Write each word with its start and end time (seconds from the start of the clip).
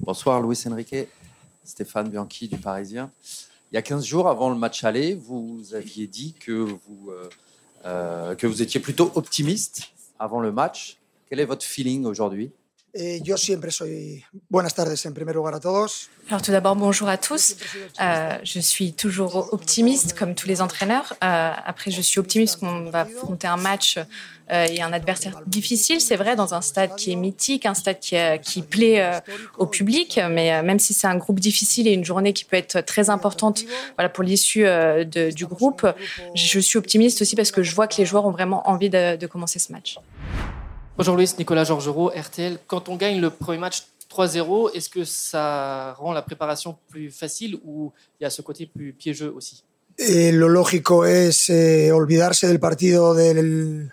Bonsoir 0.00 0.42
Luis 0.42 0.60
Enrique, 0.66 1.08
Stéphane 1.64 2.08
Bianchi 2.08 2.48
du 2.48 2.56
Parisien. 2.56 3.10
Il 3.70 3.76
y 3.76 3.78
a 3.78 3.82
15 3.82 4.04
jours 4.04 4.28
avant 4.28 4.50
le 4.50 4.56
match 4.56 4.82
aller, 4.84 5.14
vous 5.14 5.62
aviez 5.72 6.06
dit 6.06 6.34
que 6.34 6.52
vous, 6.52 7.10
euh, 7.10 7.28
euh, 7.84 8.34
que 8.34 8.46
vous 8.46 8.60
étiez 8.60 8.80
plutôt 8.80 9.12
optimiste 9.14 9.92
avant 10.18 10.40
le 10.40 10.52
match. 10.52 10.98
Quel 11.28 11.40
est 11.40 11.44
votre 11.44 11.64
feeling 11.64 12.04
aujourd'hui? 12.04 12.50
Eh. 12.96 13.20
Alors 16.28 16.42
tout 16.42 16.52
d'abord, 16.52 16.76
bonjour 16.76 17.08
à 17.08 17.18
tous. 17.18 17.56
Euh, 18.00 18.38
je 18.44 18.60
suis 18.60 18.92
toujours 18.92 19.52
optimiste, 19.52 20.16
comme 20.16 20.36
tous 20.36 20.46
les 20.46 20.62
entraîneurs. 20.62 21.12
Euh, 21.24 21.50
après, 21.66 21.90
je 21.90 22.00
suis 22.00 22.20
optimiste 22.20 22.60
qu'on 22.60 22.90
va 22.90 23.00
affronter 23.00 23.48
un 23.48 23.56
match 23.56 23.98
euh, 23.98 24.66
et 24.70 24.80
un 24.80 24.92
adversaire 24.92 25.40
difficile, 25.44 26.00
c'est 26.00 26.14
vrai, 26.14 26.36
dans 26.36 26.54
un 26.54 26.60
stade 26.60 26.94
qui 26.94 27.10
est 27.10 27.16
mythique, 27.16 27.66
un 27.66 27.74
stade 27.74 27.98
qui, 27.98 28.62
plaît 28.62 29.20
au 29.58 29.66
public. 29.66 30.20
Mais 30.30 30.62
même 30.62 30.78
si 30.78 30.94
c'est 30.94 31.08
un 31.08 31.16
groupe 31.16 31.40
difficile 31.40 31.88
et 31.88 31.92
une 31.92 32.04
journée 32.04 32.32
qui 32.32 32.44
peut 32.44 32.56
être 32.56 32.80
très 32.80 33.10
importante 33.10 33.64
voilà, 33.96 34.08
pour 34.08 34.22
l'issue 34.22 34.66
du 35.06 35.46
groupe, 35.46 35.84
je 36.36 36.60
suis 36.60 36.78
optimiste 36.78 37.22
aussi 37.22 37.34
parce 37.34 37.50
que 37.50 37.64
je 37.64 37.74
vois 37.74 37.88
que 37.88 37.96
les 37.98 38.06
joueurs 38.06 38.24
ont 38.24 38.30
vraiment 38.30 38.68
envie 38.70 38.88
de 38.88 39.26
commencer 39.26 39.58
ce 39.58 39.72
match. 39.72 39.98
Bonjour 40.96 41.16
Luis, 41.16 41.34
Nicolas 41.40 41.64
Georgerot, 41.64 42.12
RTL. 42.14 42.58
Quand 42.68 42.88
on 42.88 42.94
gagne 42.94 43.20
le 43.20 43.30
premier 43.30 43.58
match 43.58 43.82
3-0, 44.08 44.70
est-ce 44.74 44.88
que 44.88 45.02
ça 45.02 45.92
rend 45.94 46.12
la 46.12 46.22
préparation 46.22 46.78
plus 46.88 47.10
facile 47.10 47.58
ou 47.64 47.92
il 48.20 48.22
y 48.22 48.26
a 48.26 48.30
ce 48.30 48.42
côté 48.42 48.66
plus 48.66 48.92
piégeux 48.92 49.32
aussi? 49.34 49.64
Eh, 49.98 50.30
lo 50.30 50.48
lógico 50.48 51.04
es 51.04 51.50
eh, 51.50 51.90
olvidarse 51.90 52.46
del 52.46 52.60
partido 52.60 53.12
del. 53.12 53.92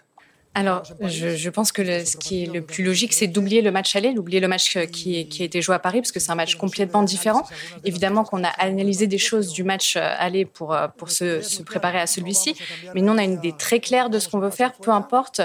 Alors, 0.53 0.83
je, 0.99 1.37
je 1.37 1.49
pense 1.49 1.71
que 1.71 1.81
le- 1.81 2.03
ce 2.03 2.17
qui 2.17 2.43
est 2.43 2.45
le 2.45 2.61
plus 2.61 2.83
logique, 2.83 3.13
c'est 3.13 3.27
d'oublier 3.27 3.61
le 3.61 3.71
match 3.71 3.95
aller, 3.95 4.13
d'oublier 4.13 4.41
le 4.41 4.49
match 4.49 4.75
euh, 4.75 4.85
qui, 4.85 5.25
qui 5.29 5.43
a 5.43 5.45
été 5.45 5.61
joué 5.61 5.75
à 5.75 5.79
Paris, 5.79 6.01
parce 6.01 6.11
que 6.11 6.19
c'est 6.19 6.31
un 6.31 6.35
match 6.35 6.55
complètement 6.55 7.03
différent. 7.03 7.43
Évidemment 7.85 8.25
qu'on 8.25 8.43
a 8.43 8.49
analysé 8.57 9.07
des 9.07 9.17
choses 9.17 9.53
du 9.53 9.63
match 9.63 9.95
euh, 9.95 10.01
aller 10.19 10.43
pour, 10.43 10.73
euh, 10.73 10.89
pour 10.97 11.09
se, 11.09 11.39
se 11.39 11.63
préparer 11.63 11.99
à 12.01 12.05
celui-ci, 12.05 12.53
mais 12.93 12.99
nous, 13.01 13.13
on 13.13 13.17
a 13.17 13.23
une 13.23 13.35
idée 13.35 13.53
très 13.57 13.79
claire 13.79 14.09
de 14.09 14.19
ce 14.19 14.27
qu'on 14.27 14.39
veut 14.39 14.49
faire, 14.49 14.73
peu 14.73 14.91
importe 14.91 15.39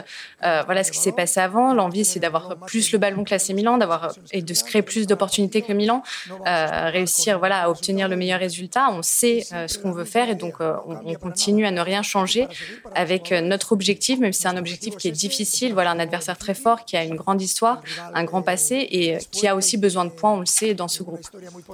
euh, 0.45 0.63
voilà 0.67 0.83
ce 0.83 0.91
qui 0.91 0.99
s'est 0.99 1.13
passé 1.13 1.39
avant. 1.39 1.73
L'envie, 1.73 2.05
c'est 2.05 2.19
d'avoir 2.19 2.57
plus 2.67 2.91
le 2.91 2.99
ballon 2.99 3.23
que 3.23 3.31
l'AC 3.31 3.51
Milan, 3.51 3.79
d'avoir 3.79 4.13
et 4.33 4.43
de 4.43 4.55
se 4.55 4.65
créer 4.65 4.83
plus 4.83 5.07
d'opportunités 5.07 5.63
que 5.63 5.73
Milan, 5.73 6.03
euh, 6.49 6.91
réussir 6.91 7.39
voilà 7.39 7.63
à 7.63 7.71
obtenir 7.71 8.09
le 8.09 8.17
meilleur 8.17 8.41
résultat. 8.41 8.89
On 8.91 9.03
sait 9.03 9.45
euh, 9.53 9.69
ce 9.69 9.79
qu'on 9.79 9.93
veut 9.93 10.05
faire 10.05 10.29
et 10.29 10.35
donc 10.35 10.55
on, 10.61 10.97
on 11.05 11.15
continue 11.15 11.65
à 11.65 11.71
ne 11.71 11.81
rien 11.81 12.03
changer 12.03 12.49
avec 12.97 13.31
notre 13.31 13.71
objectif, 13.71 14.19
même 14.19 14.33
si 14.33 14.43
c'est 14.43 14.49
un 14.49 14.57
objectif 14.57 14.96
qui 14.99 15.09
est 15.09 15.13
difficile. 15.13 15.73
Voilà 15.73 15.91
un 15.91 15.99
adversaire 15.99 16.39
très 16.39 16.55
fort 16.55 16.85
qui 16.85 16.97
a 16.97 17.05
une 17.05 17.17
grande 17.17 17.41
histoire, 17.41 17.83
un 18.15 18.25
grand 18.25 18.43
passé 18.43 18.87
et 18.91 19.17
euh, 19.17 19.19
qui 19.31 19.47
a 19.47 19.57
aussi 19.57 19.77
besoin 19.77 20.05
de 20.05 20.11
points, 20.11 20.33
on 20.33 20.41
le 20.41 20.47
sait, 20.47 20.75
dans 20.75 20.89
ce 20.89 21.03
groupe, 21.03 21.27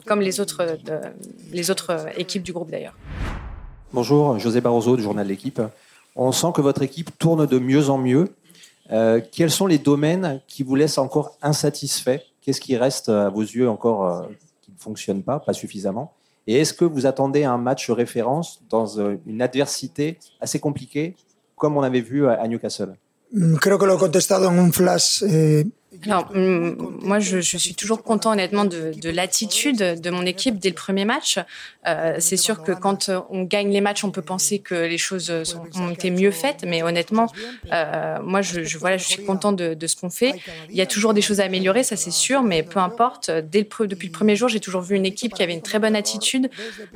comme 0.07 0.21
les 0.21 0.41
autres, 0.41 0.63
euh, 0.89 1.01
les 1.53 1.71
autres 1.71 1.91
euh, 1.91 2.07
équipes 2.17 2.43
du 2.43 2.53
groupe 2.53 2.71
d'ailleurs. 2.71 2.97
Bonjour, 3.93 4.39
José 4.39 4.61
Barroso 4.61 4.97
du 4.97 5.03
journal 5.03 5.27
L'équipe. 5.27 5.61
On 6.17 6.33
sent 6.33 6.49
que 6.55 6.61
votre 6.61 6.83
équipe 6.83 7.17
tourne 7.19 7.47
de 7.47 7.59
mieux 7.59 7.91
en 7.91 7.99
mieux. 7.99 8.35
Quels 9.33 9.51
sont 9.51 9.67
les 9.67 9.79
domaines 9.79 10.43
qui 10.47 10.63
vous 10.63 10.75
laissent 10.75 10.99
encore 10.99 11.37
insatisfaits? 11.41 12.21
Qu'est-ce 12.43 12.61
qui 12.61 12.77
reste 12.77 13.09
à 13.09 13.31
vos 13.31 13.41
yeux 13.41 13.69
encore 13.69 14.29
qui 14.61 14.71
ne 14.71 14.79
fonctionne 14.79 15.23
pas, 15.23 15.41
pas 15.41 15.55
suffisamment? 15.55 16.13
Et 16.47 16.57
est-ce 16.57 16.75
que 16.75 16.85
vous 16.85 17.07
attendez 17.07 17.45
un 17.45 17.57
match 17.57 17.91
référence 17.91 18.63
dans 18.69 19.01
une 19.27 19.41
adversité 19.41 20.19
assez 20.41 20.59
compliquée, 20.59 21.15
comme 21.57 21.79
on 21.79 21.83
avait 21.83 22.03
vu 22.03 22.27
à 22.27 22.47
Newcastle? 22.49 22.95
Creo 23.61 23.79
que 23.79 23.87
lo 23.87 23.95
he 23.95 23.99
contestado 23.99 24.49
en 24.49 24.59
un 24.59 24.73
flash. 24.73 25.23
eh, 25.27 25.65
Alors, 26.07 26.31
hum, 26.35 26.97
moi, 27.03 27.19
je, 27.21 27.41
je 27.41 27.57
suis 27.59 27.75
toujours 27.75 28.03
content, 28.03 28.33
honnêtement, 28.33 28.65
de, 28.65 28.93
de 28.97 29.11
l'attitude 29.11 29.77
de 30.01 30.11
mon 30.11 30.25
équipe 30.25 30.59
dès 30.59 30.71
le 30.71 30.75
premier 30.75 31.05
match. 31.05 31.39
Euh, 31.87 32.17
c'est 32.19 32.37
sûr 32.37 32.63
que 32.63 32.73
quand 32.73 33.09
euh, 33.09 33.21
on 33.29 33.43
gagne 33.43 33.71
les 33.71 33.81
matchs, 33.81 34.03
on 34.05 34.11
peut 34.11 34.23
penser 34.23 34.59
que 34.61 34.75
les 34.75 34.99
choses 34.99 35.31
sont- 35.45 35.61
ont 35.81 35.91
été 35.91 36.11
mieux 36.11 36.31
faites, 36.31 36.65
mais 36.67 36.83
honnêtement, 36.83 37.27
euh, 37.73 38.19
moi, 38.23 38.41
je, 38.41 38.63
je, 38.65 38.79
voilà, 38.79 38.97
je 38.97 39.05
suis 39.07 39.23
content 39.25 39.53
de, 39.53 39.75
de 39.75 39.87
ce 39.87 39.97
qu'on 39.97 40.09
fait. 40.11 40.33
Il 40.71 40.77
y 40.77 40.81
a 40.81 40.87
toujours 40.87 41.13
des 41.13 41.21
choses 41.21 41.41
à 41.41 41.45
améliorer, 41.45 41.83
ça 41.83 41.97
c'est 41.97 42.11
sûr, 42.11 42.43
mais 42.43 42.63
peu 42.63 42.79
importe. 42.81 43.31
Dès 43.31 43.59
le, 43.61 43.67
pre- 43.67 43.87
depuis 43.87 44.07
le 44.09 44.13
premier 44.13 44.35
jour, 44.37 44.49
j'ai 44.49 44.61
toujours 44.61 44.81
vu 44.83 44.97
une 44.97 45.07
équipe 45.07 45.35
qui 45.35 45.43
avait 45.43 45.53
une 45.55 45.63
très 45.63 45.79
bonne 45.79 45.95
attitude. 45.97 46.49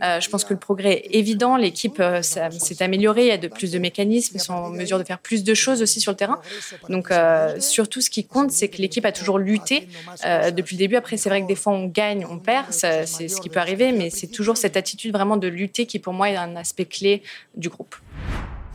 Euh, 0.03 0.21
je 0.21 0.29
pense 0.31 0.45
que 0.45 0.55
le 0.55 0.59
progrès 0.61 1.03
est 1.05 1.17
évident. 1.19 1.57
L'équipe 1.57 2.01
euh, 2.01 2.23
s'est 2.23 2.83
améliorée, 2.83 3.23
il 3.25 3.29
y 3.29 3.33
a 3.33 3.39
de 3.39 3.49
plus 3.49 3.71
de 3.73 3.79
mécanismes, 3.79 4.37
ils 4.37 4.41
sont 4.41 4.55
en 4.55 4.71
mesure 4.71 4.99
de 4.99 5.05
faire 5.05 5.19
plus 5.19 5.45
de 5.45 5.53
choses 5.55 5.83
aussi 5.83 6.01
sur 6.01 6.13
le 6.13 6.17
terrain. 6.17 6.41
Donc, 6.89 7.11
euh, 7.11 7.61
surtout, 7.61 8.01
ce 8.01 8.09
qui 8.11 8.25
compte, 8.25 8.51
c'est 8.53 8.69
que 8.69 8.81
l'équipe 8.87 9.05
a 9.05 9.11
toujours 9.11 9.39
lutté 9.39 9.89
euh, 10.25 10.53
depuis 10.53 10.77
le 10.77 10.79
début. 10.79 10.95
Après, 10.95 11.17
c'est 11.17 11.29
vrai 11.29 11.43
que 11.43 11.49
des 11.49 11.57
fois, 11.57 11.73
on 11.73 11.87
gagne, 11.87 12.25
on 12.31 12.39
perd, 12.39 12.67
c'est 12.71 13.05
ce 13.07 13.41
qui 13.41 13.49
peut 13.49 13.59
arriver, 13.59 13.91
mais 13.91 14.11
c'est 14.11 14.29
toujours 14.29 14.57
cette 14.57 14.77
attitude 14.77 15.13
vraiment 15.13 15.37
de 15.37 15.49
lutter 15.49 15.87
qui, 15.87 15.99
pour 15.99 16.13
moi, 16.13 16.31
est 16.31 16.37
un 16.37 16.55
aspect 16.55 16.85
clé 16.85 17.23
du 17.57 17.69
groupe. 17.69 17.97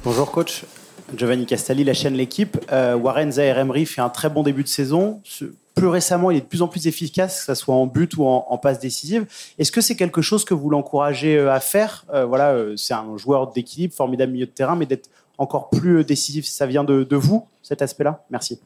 Bonjour 0.04 0.30
coach, 0.30 0.66
Giovanni 1.16 1.46
Castelli, 1.46 1.86
la 1.86 1.94
chaîne 1.94 2.16
L'équipe. 2.16 2.58
Euh, 2.74 2.96
Warren 2.96 3.32
Zaire 3.32 3.58
Emery 3.58 3.86
fait 3.86 4.02
un 4.02 4.10
très 4.10 4.30
bon 4.30 4.44
début 4.44 4.64
de 4.64 4.68
saison. 4.68 5.22
Plus 5.76 5.88
récemment, 5.88 6.30
il 6.30 6.38
est 6.38 6.42
de 6.42 6.46
plus 6.46 6.62
en 6.62 6.68
plus 6.68 6.88
efficace, 6.88 7.46
que 7.46 7.56
ce 7.56 7.56
soit 7.56 7.74
en 7.74 7.86
but 7.86 8.18
ou 8.18 8.26
en, 8.26 8.58
passe 8.58 8.80
décisive. 8.80 9.26
Est-ce 9.58 9.72
que 9.72 9.80
c'est 9.80 9.96
quelque 9.96 10.22
chose 10.22 10.44
que 10.44 10.54
vous 10.54 10.70
l'encouragez 10.70 11.38
euh, 11.38 11.54
à 11.54 11.62
faire? 11.62 12.06
Voilà, 12.28 12.58
c'est 12.76 12.94
un 12.94 13.16
joueur 13.16 13.54
d'équilibre, 13.54 13.94
formidable 13.94 14.34
milieu 14.34 14.46
de 14.46 14.52
terrain, 14.52 14.76
mais 14.76 14.86
d'être 14.86 15.10
encore 15.38 15.70
plus 15.70 16.04
décisif, 16.04 16.46
ça 16.46 16.66
vient 16.66 16.84
de 16.84 17.16
vous, 17.16 17.48
cet 17.64 17.82
aspect-là? 17.82 18.26
Merci. 18.30 18.60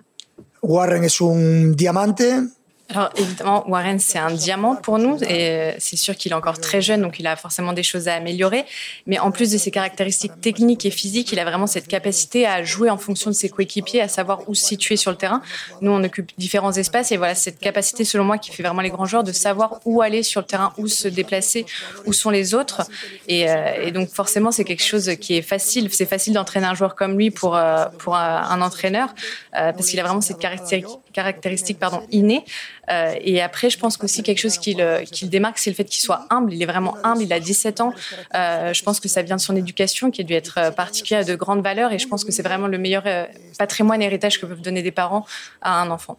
Warren 0.65 1.03
es 1.03 1.21
un 1.21 1.75
diamante. 1.75 2.41
Alors 2.89 3.09
évidemment, 3.15 3.67
Warren, 3.67 3.97
c'est 3.99 4.19
un 4.19 4.31
diamant 4.31 4.75
pour 4.75 4.99
nous 4.99 5.17
et 5.23 5.49
euh, 5.49 5.71
c'est 5.79 5.95
sûr 5.95 6.15
qu'il 6.15 6.31
est 6.31 6.35
encore 6.35 6.59
très 6.59 6.81
jeune, 6.81 7.01
donc 7.01 7.19
il 7.19 7.25
a 7.25 7.35
forcément 7.35 7.73
des 7.73 7.81
choses 7.81 8.07
à 8.07 8.13
améliorer. 8.13 8.63
Mais 9.07 9.17
en 9.17 9.31
plus 9.31 9.51
de 9.51 9.57
ses 9.57 9.71
caractéristiques 9.71 10.39
techniques 10.39 10.85
et 10.85 10.91
physiques, 10.91 11.31
il 11.31 11.39
a 11.39 11.45
vraiment 11.45 11.65
cette 11.65 11.87
capacité 11.87 12.45
à 12.45 12.63
jouer 12.63 12.91
en 12.91 12.97
fonction 12.97 13.31
de 13.31 13.35
ses 13.35 13.49
coéquipiers, 13.49 14.01
à 14.01 14.07
savoir 14.07 14.47
où 14.47 14.53
se 14.53 14.63
situer 14.63 14.97
sur 14.97 15.09
le 15.09 15.17
terrain. 15.17 15.41
Nous, 15.81 15.89
on 15.89 16.03
occupe 16.03 16.31
différents 16.37 16.73
espaces 16.73 17.11
et 17.11 17.17
voilà 17.17 17.33
cette 17.33 17.59
capacité, 17.59 18.05
selon 18.05 18.23
moi, 18.23 18.37
qui 18.37 18.51
fait 18.51 18.61
vraiment 18.61 18.81
les 18.81 18.91
grands 18.91 19.05
joueurs, 19.05 19.23
de 19.23 19.31
savoir 19.31 19.79
où 19.85 20.03
aller 20.03 20.21
sur 20.21 20.41
le 20.41 20.47
terrain, 20.47 20.71
où 20.77 20.87
se 20.87 21.07
déplacer, 21.07 21.65
où 22.05 22.13
sont 22.13 22.29
les 22.29 22.53
autres. 22.53 22.83
Et, 23.27 23.49
euh, 23.49 23.81
et 23.81 23.91
donc 23.91 24.09
forcément, 24.09 24.51
c'est 24.51 24.63
quelque 24.63 24.83
chose 24.83 25.15
qui 25.19 25.35
est 25.35 25.41
facile. 25.41 25.89
C'est 25.91 26.05
facile 26.05 26.33
d'entraîner 26.33 26.67
un 26.67 26.75
joueur 26.75 26.93
comme 26.93 27.17
lui 27.17 27.31
pour 27.31 27.55
euh, 27.55 27.85
pour 27.97 28.15
un, 28.15 28.43
un 28.43 28.61
entraîneur 28.61 29.09
euh, 29.55 29.73
parce 29.73 29.87
qu'il 29.87 29.99
a 29.99 30.03
vraiment 30.03 30.21
cette 30.21 30.39
caractéristique, 30.39 30.85
caractéristique 31.15 31.79
pardon 31.79 32.01
innée. 32.11 32.43
Euh, 32.91 33.13
et 33.21 33.41
après, 33.41 33.69
je 33.69 33.79
pense 33.79 33.97
qu'aussi 33.97 34.21
quelque 34.21 34.39
chose 34.39 34.57
qui 34.57 34.73
le, 34.73 35.03
qui 35.03 35.25
le 35.25 35.31
démarque, 35.31 35.57
c'est 35.57 35.69
le 35.69 35.75
fait 35.75 35.85
qu'il 35.85 36.01
soit 36.01 36.25
humble. 36.29 36.53
Il 36.53 36.61
est 36.61 36.65
vraiment 36.65 36.95
humble. 37.03 37.23
Il 37.23 37.33
a 37.33 37.39
17 37.39 37.81
ans. 37.81 37.93
Euh, 38.35 38.73
je 38.73 38.83
pense 38.83 38.99
que 38.99 39.07
ça 39.07 39.21
vient 39.21 39.37
de 39.37 39.41
son 39.41 39.55
éducation, 39.55 40.11
qui 40.11 40.21
a 40.21 40.23
dû 40.23 40.33
être 40.33 40.57
euh, 40.57 40.71
particulière, 40.71 41.25
de 41.25 41.35
grande 41.35 41.63
valeur. 41.63 41.91
Et 41.93 41.99
je 41.99 42.07
pense 42.07 42.23
que 42.23 42.31
c'est 42.31 42.43
vraiment 42.43 42.67
le 42.67 42.77
meilleur 42.77 43.03
euh, 43.05 43.25
patrimoine 43.57 44.01
héritage 44.01 44.39
que 44.39 44.45
peuvent 44.45 44.61
donner 44.61 44.83
des 44.83 44.91
parents 44.91 45.25
à 45.61 45.81
un 45.81 45.89
enfant. 45.89 46.17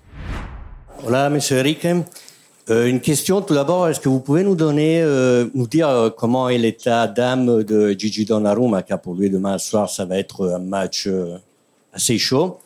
Voilà, 1.03 1.29
Monsieur 1.31 1.59
Eric. 1.59 1.87
Euh, 2.69 2.87
une 2.87 3.01
question 3.01 3.43
tout 3.43 3.55
d'abord, 3.55 3.89
est-ce 3.89 4.01
que 4.01 4.09
vous 4.09 4.19
pouvez 4.19 4.43
nous 4.43 4.57
donner, 4.57 5.01
euh, 5.01 5.47
nous 5.55 5.69
dire 5.69 5.89
euh, 5.89 6.11
comment 6.11 6.49
est 6.49 6.59
l'état 6.59 7.07
d'âme 7.07 7.63
de 7.63 7.93
Gigi 7.93 8.25
Donnarumma, 8.25 8.83
car 8.83 9.01
pour 9.01 9.15
lui 9.15 9.31
demain 9.31 9.57
soir 9.59 9.89
ça 9.89 10.05
va 10.05 10.19
être 10.19 10.49
un 10.49 10.59
match 10.59 11.07
euh, 11.07 11.37
assez 11.93 12.19
chaud? 12.19 12.59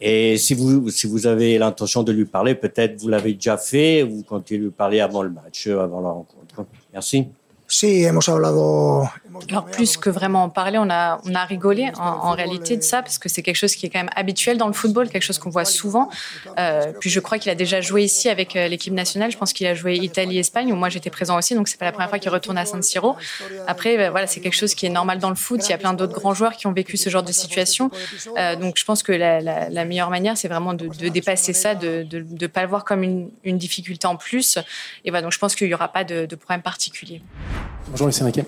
Et 0.00 0.36
si 0.36 0.54
vous 0.54 0.90
si 0.90 1.06
vous 1.06 1.26
avez 1.26 1.56
l'intention 1.58 2.02
de 2.02 2.12
lui 2.12 2.24
parler, 2.24 2.54
peut-être 2.54 3.00
vous 3.00 3.08
l'avez 3.08 3.34
déjà 3.34 3.56
fait, 3.56 4.02
vous 4.02 4.22
comptez 4.22 4.58
lui 4.58 4.70
parler 4.70 5.00
avant 5.00 5.22
le 5.22 5.30
match, 5.30 5.66
euh, 5.66 5.80
avant 5.80 6.00
la 6.00 6.10
rencontre. 6.10 6.66
Merci. 6.92 7.26
Sí, 7.74 8.04
hemos 8.04 8.28
hablado. 8.28 9.08
Alors 9.48 9.66
plus 9.66 9.96
que 9.96 10.08
vraiment 10.08 10.44
en 10.44 10.48
parler, 10.48 10.78
on 10.78 10.88
a, 10.90 11.20
on 11.24 11.34
a 11.34 11.44
rigolé 11.44 11.90
en, 11.98 12.28
en 12.28 12.30
réalité 12.30 12.76
de 12.76 12.82
ça, 12.82 13.02
parce 13.02 13.18
que 13.18 13.28
c'est 13.28 13.42
quelque 13.42 13.56
chose 13.56 13.74
qui 13.74 13.86
est 13.86 13.90
quand 13.90 13.98
même 13.98 14.10
habituel 14.14 14.58
dans 14.58 14.68
le 14.68 14.72
football, 14.72 15.08
quelque 15.08 15.24
chose 15.24 15.38
qu'on 15.38 15.50
voit 15.50 15.64
souvent. 15.64 16.08
Euh, 16.56 16.92
puis 17.00 17.10
je 17.10 17.18
crois 17.18 17.38
qu'il 17.38 17.50
a 17.50 17.56
déjà 17.56 17.80
joué 17.80 18.04
ici 18.04 18.28
avec 18.28 18.54
euh, 18.54 18.68
l'équipe 18.68 18.92
nationale. 18.92 19.32
Je 19.32 19.36
pense 19.36 19.52
qu'il 19.52 19.66
a 19.66 19.74
joué 19.74 19.96
Italie-Espagne, 19.96 20.72
où 20.72 20.76
moi 20.76 20.88
j'étais 20.88 21.10
présent 21.10 21.36
aussi, 21.36 21.56
donc 21.56 21.66
c'est 21.66 21.76
pas 21.76 21.84
la 21.84 21.90
première 21.90 22.10
fois 22.10 22.20
qu'il 22.20 22.30
retourne 22.30 22.58
à 22.58 22.64
San 22.64 22.80
Siro. 22.80 23.16
Après, 23.66 23.96
ben, 23.96 24.12
voilà, 24.12 24.28
c'est 24.28 24.40
quelque 24.40 24.56
chose 24.56 24.76
qui 24.76 24.86
est 24.86 24.90
normal 24.90 25.18
dans 25.18 25.30
le 25.30 25.36
foot. 25.36 25.60
Il 25.66 25.70
y 25.70 25.74
a 25.74 25.78
plein 25.78 25.94
d'autres 25.94 26.14
grands 26.14 26.34
joueurs 26.34 26.52
qui 26.52 26.68
ont 26.68 26.72
vécu 26.72 26.96
ce 26.96 27.10
genre 27.10 27.24
de 27.24 27.32
situation. 27.32 27.90
Euh, 28.38 28.54
donc 28.54 28.78
je 28.78 28.84
pense 28.84 29.02
que 29.02 29.10
la, 29.10 29.40
la, 29.40 29.68
la 29.68 29.84
meilleure 29.84 30.10
manière, 30.10 30.36
c'est 30.36 30.48
vraiment 30.48 30.74
de, 30.74 30.86
de, 30.86 31.08
dépasser 31.08 31.52
ça, 31.52 31.74
de 31.74 32.06
ne 32.12 32.46
pas 32.46 32.62
le 32.62 32.68
voir 32.68 32.84
comme 32.84 33.02
une, 33.02 33.30
une, 33.42 33.58
difficulté 33.58 34.06
en 34.06 34.16
plus. 34.16 34.58
Et 35.04 35.10
voilà, 35.10 35.22
donc 35.22 35.32
je 35.32 35.38
pense 35.38 35.56
qu'il 35.56 35.66
n'y 35.66 35.74
aura 35.74 35.88
pas 35.88 36.04
de, 36.04 36.26
de 36.26 36.36
problème 36.36 36.62
particulier. 36.62 37.20
Bonjour 37.90 38.06
Lucien 38.06 38.26
Riquet. 38.26 38.44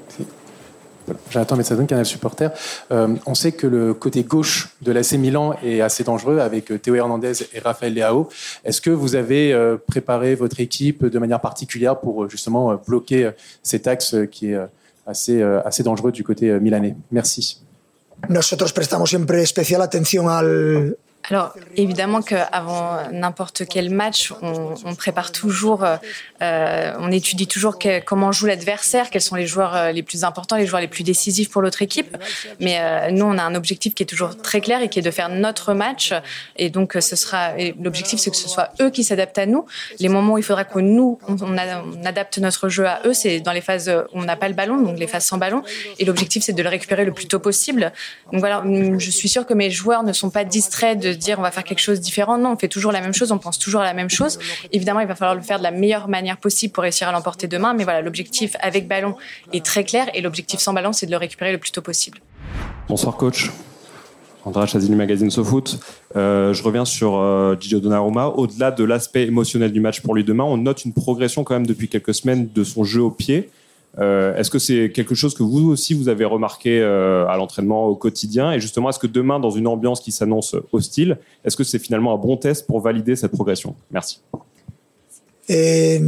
Jonathan 1.31 1.57
Metsadon, 1.57 1.87
Canal 1.87 2.07
Supporter. 2.07 2.51
Euh, 2.91 3.15
on 3.27 3.35
sait 3.35 3.53
que 3.53 3.67
le 3.67 3.95
côté 3.95 4.25
gauche 4.25 4.71
de 4.83 4.93
l'AC 4.93 5.13
Milan 5.13 5.55
est 5.63 5.81
assez 5.81 6.05
dangereux 6.05 6.41
avec 6.41 6.71
euh, 6.71 6.79
Théo 6.79 6.95
Hernandez 6.95 7.33
et 7.53 7.61
Raphaël 7.61 7.95
Leao. 7.95 8.29
Est-ce 8.65 8.81
que 8.81 8.91
vous 8.91 9.15
avez 9.15 9.53
euh, 9.53 9.77
préparé 9.77 10.35
votre 10.35 10.61
équipe 10.61 11.05
de 11.05 11.19
manière 11.19 11.41
particulière 11.41 12.01
pour 12.01 12.29
justement 12.29 12.75
bloquer 12.87 13.31
cet 13.63 13.87
axe 13.87 14.17
qui 14.31 14.53
est 14.53 14.59
assez, 15.07 15.43
assez 15.43 15.83
dangereux 15.83 16.13
du 16.13 16.25
côté 16.25 16.59
milanais? 16.59 16.97
Merci. 17.11 17.63
Nosotros 18.29 18.73
prestamos 18.73 19.11
siempre 19.11 19.43
especial 19.43 19.83
atención 19.83 20.29
al, 20.29 20.97
Alors 21.31 21.55
évidemment 21.77 22.23
qu'avant 22.23 22.99
n'importe 23.11 23.65
quel 23.69 23.91
match, 23.91 24.33
on, 24.43 24.95
prépare 24.95 25.33
toujours, 25.33 25.85
euh, 26.43 26.93
on 26.99 27.11
étudie 27.11 27.47
toujours 27.47 27.79
comment 28.05 28.33
joue 28.33 28.47
l'adversaire, 28.47 29.11
quels 29.11 29.23
sont 29.23 29.35
les 29.35 29.47
joueurs 29.47 29.75
euh, 29.75 29.93
les 29.93 30.03
plus 30.03 30.25
importants, 30.25 30.57
les 30.57 30.67
joueurs 30.67 30.81
les 30.81 30.89
plus 30.89 31.03
décisifs 31.03 31.51
pour 31.51 31.63
l'autre 31.63 31.83
équipe. 31.83 32.17
Mais 32.61 32.79
euh, 32.79 33.11
nous, 33.11 33.25
on 33.25 33.39
a 33.39 33.43
un 33.43 33.55
objectif 33.55 33.95
qui 33.95 34.03
est 34.03 34.07
toujours 34.07 34.37
très 34.37 34.61
clair 34.61 34.83
et 34.83 34.89
qui 34.89 35.01
est 35.01 35.03
de 35.03 35.11
faire 35.11 35.29
notre 35.29 35.75
match. 35.75 36.13
Et 36.57 36.71
donc 36.71 36.97
ce 37.01 37.17
sera 37.17 37.53
l'objectif, 37.81 38.21
c'est 38.21 38.31
que 38.31 38.37
ce 38.37 38.49
soit 38.49 38.71
eux 38.81 38.91
qui 38.91 39.03
s'adaptent 39.03 39.39
à 39.39 39.47
nous. 39.47 39.67
Les 39.99 40.09
moments 40.09 40.35
où 40.35 40.39
il 40.39 40.45
faudra 40.45 40.65
que 40.65 40.79
nous 40.79 41.19
on 41.27 41.57
adapte 42.05 42.39
notre 42.39 42.69
jeu 42.69 42.87
à 42.87 43.01
eux, 43.05 43.15
c'est 43.15 43.41
dans 43.41 43.53
les 43.53 43.61
phases 43.61 43.89
où 44.13 44.21
on 44.21 44.23
n'a 44.23 44.37
pas 44.37 44.49
le 44.49 44.55
ballon, 44.55 44.81
donc 44.81 44.99
les 44.99 45.07
phases 45.07 45.25
sans 45.25 45.39
ballon. 45.39 45.63
Et 45.99 46.05
l'objectif, 46.05 46.45
c'est 46.45 46.53
de 46.53 46.63
le 46.63 46.69
récupérer 46.69 47.05
le 47.05 47.13
plus 47.13 47.27
tôt 47.27 47.41
possible. 47.41 47.93
Donc 48.33 48.41
voilà, 48.41 48.63
je 48.99 49.11
suis 49.11 49.29
sûre 49.29 49.47
que 49.47 49.55
mes 49.55 49.71
joueurs 49.71 50.03
ne 50.03 50.13
sont 50.13 50.31
pas 50.31 50.45
distraits 50.45 50.99
de 50.99 51.16
dire 51.17 51.39
on 51.39 51.43
va 51.43 51.51
faire 51.51 51.65
quelque 51.65 51.81
chose 51.81 51.99
de 51.99 52.05
différent. 52.05 52.39
Non, 52.39 52.53
on 52.53 52.57
fait 52.57 52.69
toujours 52.69 52.93
la 52.93 53.01
même 53.01 53.15
chose, 53.15 53.33
on 53.33 53.39
pense 53.39 53.59
toujours 53.59 53.81
à 53.81 53.85
la 53.85 53.95
même 53.95 54.11
chose. 54.11 54.39
Évidemment, 54.73 55.01
il 55.01 55.09
va 55.09 55.15
falloir 55.15 55.35
le 55.35 55.43
faire 55.43 55.59
de 55.59 55.63
la 55.63 55.71
meilleure 55.71 56.09
manière 56.09 56.39
possible 56.39 56.73
pour 56.73 56.83
réussir 56.83 57.09
à 57.09 57.13
l'emporter 57.13 57.49
demain. 57.49 57.75
Mais 57.75 57.85
voilà, 57.85 58.01
l'objectif 58.03 58.57
avec 58.61 58.89
ballon 58.89 59.17
est 59.53 59.65
très 59.65 59.85
clair 59.85 60.07
et 60.15 60.21
l'objectif 60.21 60.61
sans 60.61 60.73
ballon, 60.73 60.93
c'est 60.93 61.07
de 61.07 61.11
le 61.11 61.17
récupérer 61.17 61.53
le 61.53 61.59
plus 61.59 61.73
tôt 61.73 61.83
possible. 61.83 62.19
Bonsoir 62.89 63.17
coach. 63.17 63.51
André 64.47 64.65
Chazini, 64.69 64.95
magazine 64.95 65.29
SoFoot. 65.29 65.81
Euh, 66.15 66.55
je 66.55 66.63
reviens 66.63 66.85
sur 66.85 67.17
euh, 67.17 67.57
Gigi 67.59 67.81
Donnarumma. 67.81 68.29
Au-delà 68.29 68.71
de 68.71 68.85
l'aspect 68.85 69.25
émotionnel 69.25 69.73
du 69.73 69.81
match 69.81 70.03
pour 70.03 70.15
lui 70.15 70.23
demain, 70.23 70.45
on 70.45 70.57
note 70.57 70.85
une 70.85 70.93
progression 70.93 71.43
quand 71.43 71.55
même 71.55 71.67
depuis 71.67 71.89
quelques 71.89 72.15
semaines 72.15 72.49
de 72.55 72.63
son 72.63 72.85
jeu 72.85 73.03
au 73.03 73.11
pied. 73.11 73.51
Euh, 73.99 74.37
est-ce 74.37 74.51
que 74.51 74.59
c'est 74.59 74.91
quelque 74.93 75.15
chose 75.15 75.35
que 75.35 75.43
vous 75.43 75.71
aussi 75.71 75.95
vous 75.95 76.09
avez 76.09 76.25
remarqué 76.25 76.81
euh, 76.81 77.27
à 77.29 77.37
l'entraînement 77.37 77.87
au 77.87 77.97
quotidien? 77.97 78.53
Et 78.53 78.61
justement, 78.61 78.91
est-ce 78.91 78.99
que 78.99 79.07
demain, 79.07 79.41
dans 79.41 79.51
une 79.51 79.67
ambiance 79.67 80.01
qui 80.01 80.13
s'annonce 80.13 80.55
hostile, 80.73 81.19
est-ce 81.45 81.57
que 81.57 81.65
c'est 81.65 81.79
finalement 81.79 82.15
un 82.15 82.19
bon 82.19 82.37
test 82.37 82.67
pour 82.67 82.81
valider 82.81 83.17
cette 83.17 83.33
progression? 83.33 83.75
Merci. 83.91 84.21
Eh, 85.49 86.01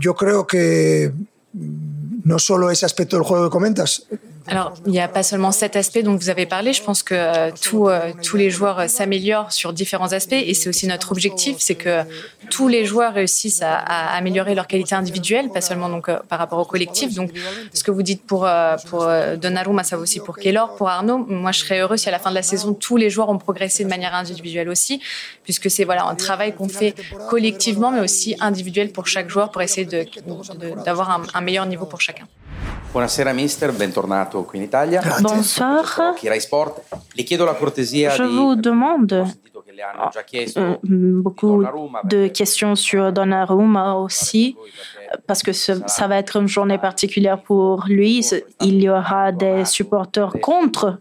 yo 0.00 0.14
creo 0.14 0.46
que 0.46 1.12
no 2.24 2.38
solo 2.38 2.70
ese 2.70 2.86
aspecto 2.86 3.16
del 3.16 3.24
juego 3.24 3.44
que 3.44 3.50
comentas, 3.50 4.06
alors, 4.46 4.74
il 4.84 4.92
n'y 4.92 5.00
a 5.00 5.08
pas 5.08 5.22
seulement 5.22 5.52
cet 5.52 5.74
aspect 5.74 6.02
dont 6.02 6.16
vous 6.16 6.28
avez 6.28 6.44
parlé. 6.44 6.74
Je 6.74 6.82
pense 6.82 7.02
que 7.02 7.14
euh, 7.14 7.50
tout, 7.62 7.88
euh, 7.88 8.12
tous 8.22 8.36
les 8.36 8.50
joueurs 8.50 8.90
s'améliorent 8.90 9.50
sur 9.50 9.72
différents 9.72 10.12
aspects 10.12 10.32
et 10.34 10.52
c'est 10.52 10.68
aussi 10.68 10.86
notre 10.86 11.12
objectif, 11.12 11.56
c'est 11.60 11.74
que 11.74 12.02
tous 12.50 12.68
les 12.68 12.84
joueurs 12.84 13.14
réussissent 13.14 13.62
à, 13.62 13.74
à, 13.74 14.16
améliorer 14.16 14.54
leur 14.54 14.66
qualité 14.66 14.94
individuelle, 14.94 15.48
pas 15.48 15.62
seulement 15.62 15.88
donc 15.88 16.10
euh, 16.10 16.18
par 16.28 16.38
rapport 16.38 16.58
au 16.58 16.66
collectif. 16.66 17.14
Donc, 17.14 17.30
ce 17.72 17.82
que 17.82 17.90
vous 17.90 18.02
dites 18.02 18.22
pour 18.24 18.46
pour 18.88 19.08
Donnarumma, 19.38 19.82
ça 19.82 19.96
vaut 19.96 20.02
aussi 20.02 20.20
pour 20.20 20.36
Keylor, 20.36 20.74
pour 20.76 20.88
Arnaud. 20.88 21.18
Moi, 21.26 21.52
je 21.52 21.60
serais 21.60 21.80
heureux 21.80 21.96
si 21.96 22.08
à 22.08 22.12
la 22.12 22.18
fin 22.18 22.30
de 22.30 22.34
la 22.34 22.42
saison 22.42 22.74
tous 22.74 22.98
les 22.98 23.08
joueurs 23.08 23.30
ont 23.30 23.38
progressé 23.38 23.84
de 23.84 23.88
manière 23.88 24.14
individuelle 24.14 24.68
aussi, 24.68 25.00
puisque 25.42 25.70
c'est 25.70 25.84
voilà 25.84 26.04
un 26.04 26.14
travail 26.14 26.54
qu'on 26.54 26.68
fait 26.68 26.94
collectivement, 27.30 27.90
mais 27.90 28.00
aussi 28.00 28.36
individuel 28.40 28.92
pour 28.92 29.06
chaque 29.06 29.30
joueur 29.30 29.50
pour 29.50 29.62
essayer 29.62 29.86
d'avoir 29.86 31.18
de, 31.18 31.24
de, 31.24 31.28
un, 31.30 31.38
un 31.38 31.40
meilleur 31.40 31.64
niveau 31.64 31.86
pour 31.86 32.00
chacun. 32.02 32.26
Buonasera 32.94 33.32
mister, 33.32 33.72
bentornato 33.72 34.44
qui 34.44 34.58
in 34.58 34.62
Italia. 34.62 35.02
Bonsoir. 35.20 36.14
Sport. 36.38 36.82
Le 37.16 37.24
chiedo 37.24 37.44
la 37.44 37.54
cortesia 37.54 38.10
Je 38.10 38.22
vous 38.22 38.54
demande 38.54 39.26
euh, 40.56 40.76
beaucoup 40.80 41.64
de 42.04 42.28
questions 42.28 42.76
sur 42.76 43.12
Donnarumma 43.12 43.96
aussi, 43.96 44.56
parce 45.26 45.42
que 45.42 45.52
ce, 45.52 45.72
ça 45.86 46.06
va 46.06 46.18
être 46.18 46.36
une 46.36 46.48
journée 46.48 46.78
particulière 46.78 47.40
pour 47.40 47.84
lui. 47.88 48.24
Il 48.60 48.82
y 48.82 48.88
aura 48.88 49.32
des 49.32 49.64
supporters 49.64 50.32
contre 50.40 50.98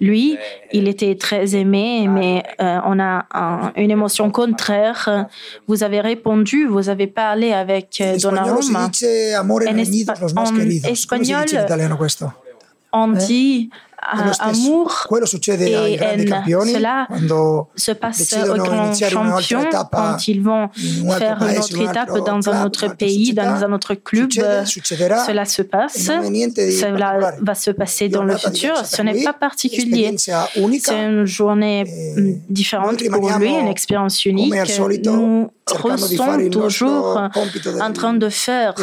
lui. 0.00 0.36
Il 0.72 0.88
était 0.88 1.14
très 1.16 1.54
aimé, 1.54 2.06
mais 2.08 2.42
euh, 2.60 2.78
on 2.84 2.98
a 3.00 3.26
un, 3.32 3.72
une 3.76 3.90
émotion 3.90 4.30
contraire. 4.30 5.26
Vous 5.66 5.82
avez 5.82 6.00
répondu, 6.00 6.66
vous 6.66 6.88
avez 6.88 7.06
parlé 7.06 7.52
avec 7.52 8.02
Donnarumma. 8.20 8.86
En, 8.86 9.78
espa 9.78 10.14
en 10.36 10.56
espagnol, 10.84 11.46
on 12.92 13.08
dit 13.08 13.70
amour 14.02 15.08
et 15.48 15.98
haine. 16.00 16.44
Cela 16.66 17.08
se 17.76 17.92
passe 17.92 18.34
aux 18.48 18.54
grands 18.54 18.92
champions 18.94 19.64
quand 19.92 20.28
ils 20.28 20.42
vont 20.42 20.68
faire 21.18 21.42
une 21.42 21.58
autre 21.58 21.80
étape 21.80 22.18
dans 22.24 22.48
un 22.48 22.64
autre 22.64 22.88
pays, 22.94 23.32
dans 23.34 23.64
un 23.64 23.72
autre 23.72 23.94
club. 23.94 24.30
Cela 24.32 25.44
se 25.44 25.62
passe. 25.62 25.94
Cela 25.94 27.34
va 27.40 27.54
se 27.54 27.70
passer 27.70 28.08
dans 28.08 28.24
le 28.24 28.36
futur. 28.36 28.74
Ce 28.84 29.02
n'est 29.02 29.22
pas 29.24 29.32
particulier. 29.32 30.14
C'est 30.16 31.04
une 31.04 31.24
journée 31.24 31.84
différente 32.48 33.02
pour 33.08 33.30
lui, 33.38 33.50
une 33.50 33.68
expérience 33.68 34.24
unique. 34.24 34.54
Nous 35.04 35.50
restons 35.72 36.50
toujours 36.50 37.20
en 37.80 37.92
train 37.92 38.14
de 38.14 38.28
faire 38.28 38.74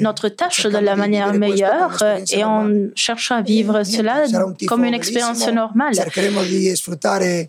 notre 0.00 0.28
tâche 0.28 0.66
de 0.66 0.78
la 0.78 0.96
manière 0.96 1.32
meilleure 1.34 1.96
et 2.32 2.44
on 2.44 2.90
cherche 2.94 3.30
à 3.32 3.42
vivre 3.42 3.82
cela 3.84 4.24
comme 4.66 4.84
une 4.84 4.94
expérience 4.94 5.46
normale. 5.48 5.94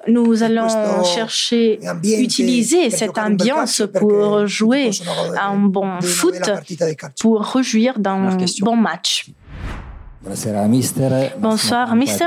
Nous 0.08 0.44
allons 0.44 1.04
chercher, 1.04 1.80
utiliser 2.04 2.90
cette 2.90 3.18
ambiance 3.18 3.84
pour 4.00 4.48
jouer 4.48 4.92
un 5.42 5.58
bon 5.58 6.02
foot, 6.02 6.50
pour 7.20 7.52
rejouir 7.52 8.00
d'un 8.00 8.38
bon 8.62 8.76
match. 8.76 9.28
Bonsoir, 11.40 11.96
Mister. 11.96 12.26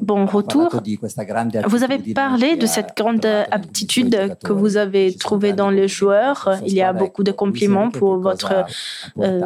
Bon 0.00 0.26
retour. 0.26 0.70
Vous 1.66 1.84
avez 1.84 1.98
parlé 2.14 2.56
de 2.56 2.66
cette 2.66 2.96
grande 2.96 3.26
aptitude 3.50 4.36
que 4.44 4.52
vous 4.52 4.76
avez 4.76 5.14
trouvée 5.16 5.52
dans 5.52 5.70
les 5.70 5.88
joueurs. 5.88 6.58
Il 6.64 6.72
y 6.72 6.82
a 6.82 6.92
beaucoup 6.92 7.24
de 7.24 7.32
compliments 7.32 7.90
pour 7.90 8.18
votre 8.18 8.64
euh, 9.18 9.40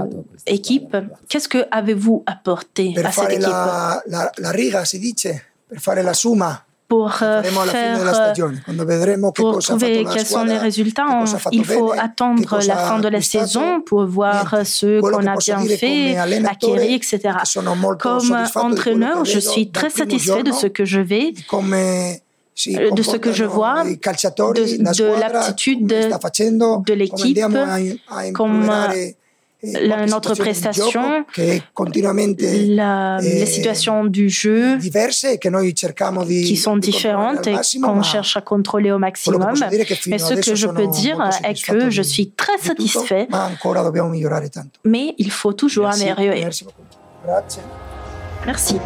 équipe. 0.47 0.97
Qu'est-ce 1.29 1.49
que 1.49 1.65
avez-vous 1.71 2.23
apporté 2.27 2.95
à 2.99 3.11
cette 3.13 3.33
équipe? 3.33 3.53
Pour 6.93 7.11
faire, 7.15 7.43
pour 9.35 9.59
trouver 9.61 10.05
quels 10.13 10.27
sont 10.27 10.45
les 10.45 10.59
résultats, 10.59 11.07
il 11.51 11.65
faut 11.65 11.93
attendre 11.93 12.59
la 12.67 12.77
fin 12.77 12.99
de 12.99 13.09
la 13.09 13.23
saison 13.23 13.81
pour 13.81 14.05
voir 14.05 14.55
ce 14.65 15.01
qu'on 15.01 15.27
a 15.27 15.37
bien 15.37 15.61
fait, 15.77 16.17
acquérir, 16.55 16.95
etc. 16.97 17.19
Comme 17.99 18.37
entraîneur, 18.57 19.25
je 19.25 19.39
suis 19.39 19.71
très 19.71 19.91
satisfait 19.91 20.43
de 20.43 20.53
ce 20.53 20.67
que 20.67 20.85
je 20.85 21.01
vais 21.01 21.33
de 22.99 23.03
ce 23.03 23.17
que 23.17 23.33
je 23.33 23.45
vois, 23.45 23.83
de, 23.85 23.95
de 23.95 25.21
l'aptitude 25.21 25.87
de, 25.87 26.85
de 26.85 26.93
l'équipe, 26.93 27.39
comme 28.35 28.71
la, 29.63 30.07
notre 30.07 30.35
prestation, 30.35 31.25
la, 31.37 33.19
les 33.21 33.47
situations 33.47 34.05
du 34.05 34.29
jeu 34.29 34.79
qui 34.79 36.57
sont 36.57 36.77
différentes 36.77 37.47
et 37.47 37.57
qu'on 37.81 38.03
cherche 38.03 38.37
à 38.37 38.41
contrôler 38.41 38.91
au 38.91 38.99
maximum. 38.99 39.55
Mais 40.07 40.19
ce 40.19 40.35
que 40.35 40.55
je 40.55 40.67
peux 40.67 40.89
dire 40.89 41.31
est 41.45 41.65
que 41.65 41.91
je 41.91 42.03
suis 42.03 42.31
très 42.31 42.59
satisfait, 42.59 43.29
mais 44.85 45.15
il 45.19 45.31
faut 45.31 45.53
toujours 45.53 45.89
améliorer. 45.89 46.49
Merci. 48.47 48.77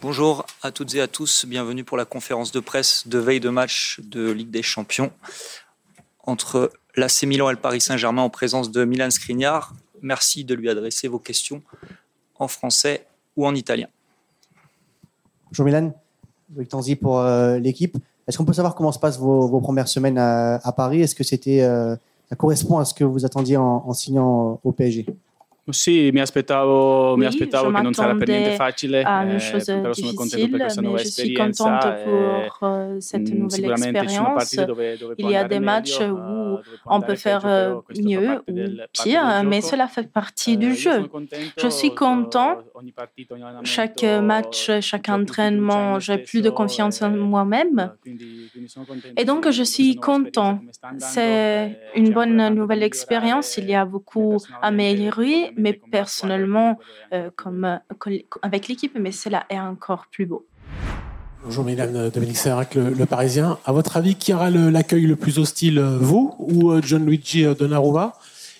Bonjour 0.00 0.46
à 0.62 0.70
toutes 0.70 0.94
et 0.94 1.00
à 1.00 1.08
tous, 1.08 1.44
bienvenue 1.46 1.82
pour 1.82 1.96
la 1.96 2.04
conférence 2.04 2.52
de 2.52 2.60
presse 2.60 3.08
de 3.08 3.18
veille 3.18 3.40
de 3.40 3.48
match 3.48 3.98
de 4.04 4.30
Ligue 4.30 4.50
des 4.50 4.62
Champions 4.62 5.10
entre 6.22 6.70
l'AC 6.98 7.22
Milan 7.24 7.48
et 7.48 7.52
le 7.52 7.58
Paris 7.58 7.80
Saint-Germain 7.80 8.22
en 8.22 8.30
présence 8.30 8.70
de 8.70 8.84
Milan 8.84 9.10
Skriniar. 9.10 9.74
Merci 10.02 10.44
de 10.44 10.54
lui 10.54 10.68
adresser 10.68 11.08
vos 11.08 11.18
questions 11.18 11.62
en 12.38 12.48
français 12.48 13.06
ou 13.36 13.46
en 13.46 13.54
italien. 13.54 13.86
Bonjour 15.46 15.64
Milan, 15.64 15.94
Loïc 16.54 16.68
Tanzi 16.68 16.96
pour 16.96 17.20
euh, 17.20 17.58
l'équipe. 17.58 17.96
Est-ce 18.26 18.36
qu'on 18.36 18.44
peut 18.44 18.52
savoir 18.52 18.74
comment 18.74 18.92
se 18.92 18.98
passent 18.98 19.18
vos, 19.18 19.60
premières 19.60 19.88
semaines 19.88 20.18
à, 20.18 20.72
Paris? 20.76 21.00
Est-ce 21.00 21.14
que 21.14 21.24
c'était, 21.24 21.62
euh, 21.62 21.96
ça 22.28 22.36
correspond 22.36 22.78
à 22.78 22.84
ce 22.84 22.92
que 22.92 23.04
vous 23.04 23.24
attendiez 23.24 23.56
en, 23.56 23.84
en 23.86 23.92
signant 23.94 24.60
au 24.62 24.72
PSG 24.72 25.06
Sì, 25.70 26.10
mi 26.12 26.20
aspettavo, 26.20 27.12
oui, 27.12 27.18
mi 27.18 27.26
aspettavo 27.26 27.70
che 27.70 27.80
non 27.80 27.92
sarà 27.94 28.14
per 28.14 28.28
niente 28.28 28.54
facile, 28.56 29.00
eh, 29.00 29.62
però 29.64 29.92
sono 29.92 30.12
contento 30.14 30.48
per 30.48 30.60
questa 30.60 30.80
nuova 30.80 30.98
mais 30.98 31.04
je 31.04 31.22
suis 31.22 31.34
contente 31.34 32.04
pour 32.04 32.68
euh, 32.68 33.00
cette 33.00 33.30
nouvelle 33.30 33.70
expérience. 33.70 34.56
Dove, 34.56 34.96
dove 34.98 35.14
Il 35.18 35.30
y 35.30 35.36
a 35.36 35.44
des 35.44 35.60
matchs 35.60 36.00
meglio, 36.00 36.14
où 36.14 36.54
uh, 36.56 36.62
on 36.86 37.00
peut 37.00 37.16
faire 37.16 37.42
peggio, 37.86 38.02
mieux 38.02 38.40
ou 38.48 38.54
pire, 38.92 39.42
mais 39.44 39.60
cela 39.60 39.88
fait 39.88 40.10
partie 40.10 40.56
du 40.56 40.74
jeu. 40.74 41.08
Je 41.56 41.68
suis 41.68 41.94
content. 41.94 42.58
Chaque 43.64 44.04
match, 44.22 44.70
chaque 44.80 45.08
entraînement, 45.08 45.98
j'ai 45.98 46.18
plus 46.18 46.42
de 46.42 46.50
confiance 46.50 47.02
en 47.02 47.10
moi-même. 47.10 47.92
Et 49.16 49.24
donc, 49.24 49.50
je 49.50 49.62
suis 49.62 49.96
content. 49.96 50.60
C'est 50.98 51.78
une 51.94 52.10
bonne 52.12 52.54
nouvelle 52.54 52.82
expérience. 52.82 53.56
Il 53.56 53.68
y 53.68 53.74
a 53.74 53.84
beaucoup 53.84 54.36
à 54.62 54.68
améliorer 54.68 55.52
mais 55.58 55.80
personnellement, 55.90 56.78
euh, 57.12 57.30
comme, 57.36 57.64
euh, 57.64 58.18
avec 58.42 58.68
l'équipe, 58.68 58.96
mais 58.98 59.12
cela 59.12 59.44
est 59.50 59.58
encore 59.58 60.06
plus 60.10 60.26
beau. 60.26 60.46
Bonjour 61.44 61.64
Milan, 61.64 62.10
Dominique 62.12 62.36
Serrac, 62.36 62.74
le, 62.74 63.06
Parisien. 63.06 63.58
À 63.64 63.72
votre 63.72 63.96
avis, 63.96 64.16
qui 64.16 64.34
aura 64.34 64.50
l'accueil 64.50 65.06
le, 65.06 65.16
plus 65.16 65.38
hostile, 65.38 65.80
vous 65.80 66.34
ou 66.38 66.80
Gianluigi 66.80 67.44
Donnarumma? 67.54 68.14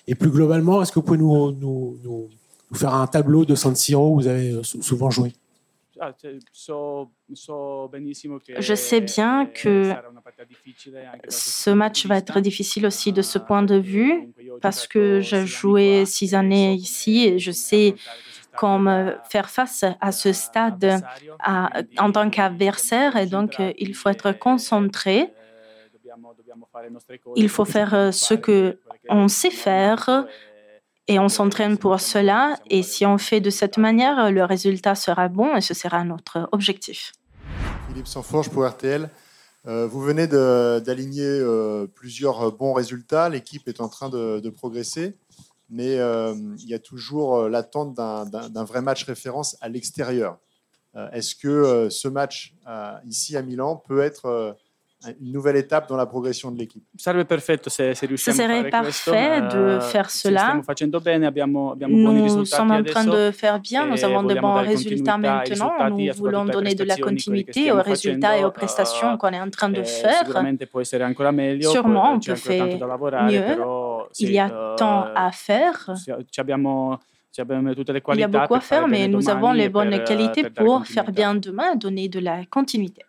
Et 0.07 0.15
plus 0.15 0.29
globalement, 0.29 0.81
est-ce 0.81 0.91
que 0.91 0.95
vous 0.95 1.05
pouvez 1.05 1.17
nous, 1.17 1.51
nous, 1.51 1.97
nous, 2.03 2.29
faire 2.73 2.93
un 2.93 3.05
tableau 3.05 3.43
de 3.43 3.53
San 3.53 3.75
Siro 3.75 4.13
où 4.13 4.15
vous 4.15 4.27
avez 4.27 4.61
souvent 4.63 5.11
joué? 5.11 5.33
Je 8.59 8.73
sais 8.73 9.01
bien 9.01 9.45
que 9.45 9.93
ce 11.27 11.69
match 11.69 12.05
va 12.05 12.17
être 12.17 12.39
difficile 12.39 12.85
aussi 12.85 13.11
de 13.11 13.21
ce 13.21 13.37
point 13.37 13.63
de 13.63 13.75
vue 13.75 14.29
parce 14.61 14.87
que 14.87 15.19
j'ai 15.19 15.45
joué 15.45 16.05
six 16.05 16.33
années 16.33 16.73
ici 16.73 17.25
et 17.25 17.39
je 17.39 17.51
sais 17.51 17.95
comment 18.55 19.11
faire 19.29 19.49
face 19.49 19.85
à 20.01 20.11
ce 20.11 20.33
stade 20.33 21.01
en 21.45 22.11
tant 22.11 22.29
qu'adversaire 22.29 23.15
et 23.15 23.25
donc 23.25 23.61
il 23.77 23.93
faut 23.93 24.09
être 24.09 24.31
concentré. 24.31 25.33
Il 27.35 27.49
faut 27.49 27.65
faire 27.65 28.13
ce 28.13 28.33
que 28.33 28.79
on 29.09 29.27
sait 29.27 29.51
faire 29.51 30.25
et 31.09 31.17
on 31.17 31.27
s'entraîne 31.27 31.77
pour 31.77 31.99
cela. 31.99 32.57
Et 32.69 32.83
si 32.83 33.05
on 33.05 33.17
fait 33.17 33.41
de 33.41 33.49
cette 33.49 33.77
manière, 33.77 34.31
le 34.31 34.45
résultat 34.45 34.93
sera 34.95 35.27
bon 35.27 35.55
et 35.55 35.61
ce 35.61 35.73
sera 35.73 36.03
notre 36.05 36.47
objectif. 36.51 37.11
Philippe 37.89 38.07
Sanforge 38.07 38.49
pour 38.49 38.65
RTL. 38.65 39.09
Euh, 39.67 39.87
vous 39.87 40.01
venez 40.01 40.27
d'aligner 40.27 41.25
euh, 41.25 41.87
plusieurs 41.87 42.51
bons 42.51 42.73
résultats. 42.73 43.27
L'équipe 43.27 43.67
est 43.67 43.81
en 43.81 43.89
train 43.89 44.09
de, 44.09 44.49
progresser, 44.49 45.15
mais 45.69 45.97
euh, 45.97 46.35
il 46.59 46.69
y 46.69 46.75
a 46.75 46.79
toujours 46.79 47.49
l'attente 47.49 47.95
d'un 47.95 48.63
vrai 48.63 48.81
match 48.81 49.03
référence 49.03 49.57
à 49.61 49.67
l'extérieur. 49.67 50.37
Est-ce 51.11 51.35
que 51.35 51.87
ce 51.89 52.07
match 52.07 52.55
ici 53.05 53.37
à 53.37 53.41
Milan 53.41 53.77
peut 53.77 54.01
être 54.01 54.57
une 55.07 55.31
nouvelle 55.31 55.55
étape 55.55 55.87
dans 55.87 55.95
la 55.95 56.05
progression 56.05 56.51
de 56.51 56.59
l'équipe. 56.59 56.83
Ce 56.97 57.03
serait 57.03 57.23
parfait 58.69 59.41
de 59.41 59.77
eh, 59.77 59.81
faire 59.81 60.09
cela. 60.09 60.55
Nous 61.87 62.45
sommes 62.45 62.71
en 62.71 62.83
train 62.83 63.05
de 63.05 63.31
faire 63.31 63.59
bien, 63.59 63.85
nous 63.85 64.03
avons 64.03 64.23
de 64.23 64.35
bons 64.35 64.55
résultats 64.55 65.17
maintenant. 65.17 65.89
Nous 65.89 66.13
voulons 66.13 66.45
donner 66.45 66.75
de 66.75 66.83
la 66.83 66.97
continuité 66.97 67.71
aux 67.71 67.81
résultats 67.81 68.37
et 68.37 68.43
aux 68.43 68.51
prestations 68.51 69.17
qu'on 69.17 69.29
est 69.29 69.39
en 69.39 69.49
train 69.49 69.69
de 69.69 69.83
faire. 69.83 70.25
Sûrement, 71.61 72.13
on 72.13 72.19
peut 72.19 72.35
faire 72.35 72.65
mieux. 72.65 73.57
Il 74.19 74.31
y 74.31 74.39
a 74.39 74.75
tant 74.77 75.05
à 75.15 75.31
faire. 75.31 75.93
Il 77.37 78.19
y 78.19 78.23
a 78.23 78.27
beaucoup 78.27 78.55
à 78.55 78.59
faire, 78.59 78.87
mais 78.87 79.07
nous 79.07 79.29
avons 79.29 79.53
les 79.53 79.69
bonnes 79.69 80.03
qualités 80.03 80.49
pour 80.49 80.85
faire 80.85 81.09
bien 81.11 81.35
demain 81.35 81.73
et 81.73 81.77
donner 81.77 82.09
de 82.09 82.19
la 82.19 82.43
continuité. 82.45 83.03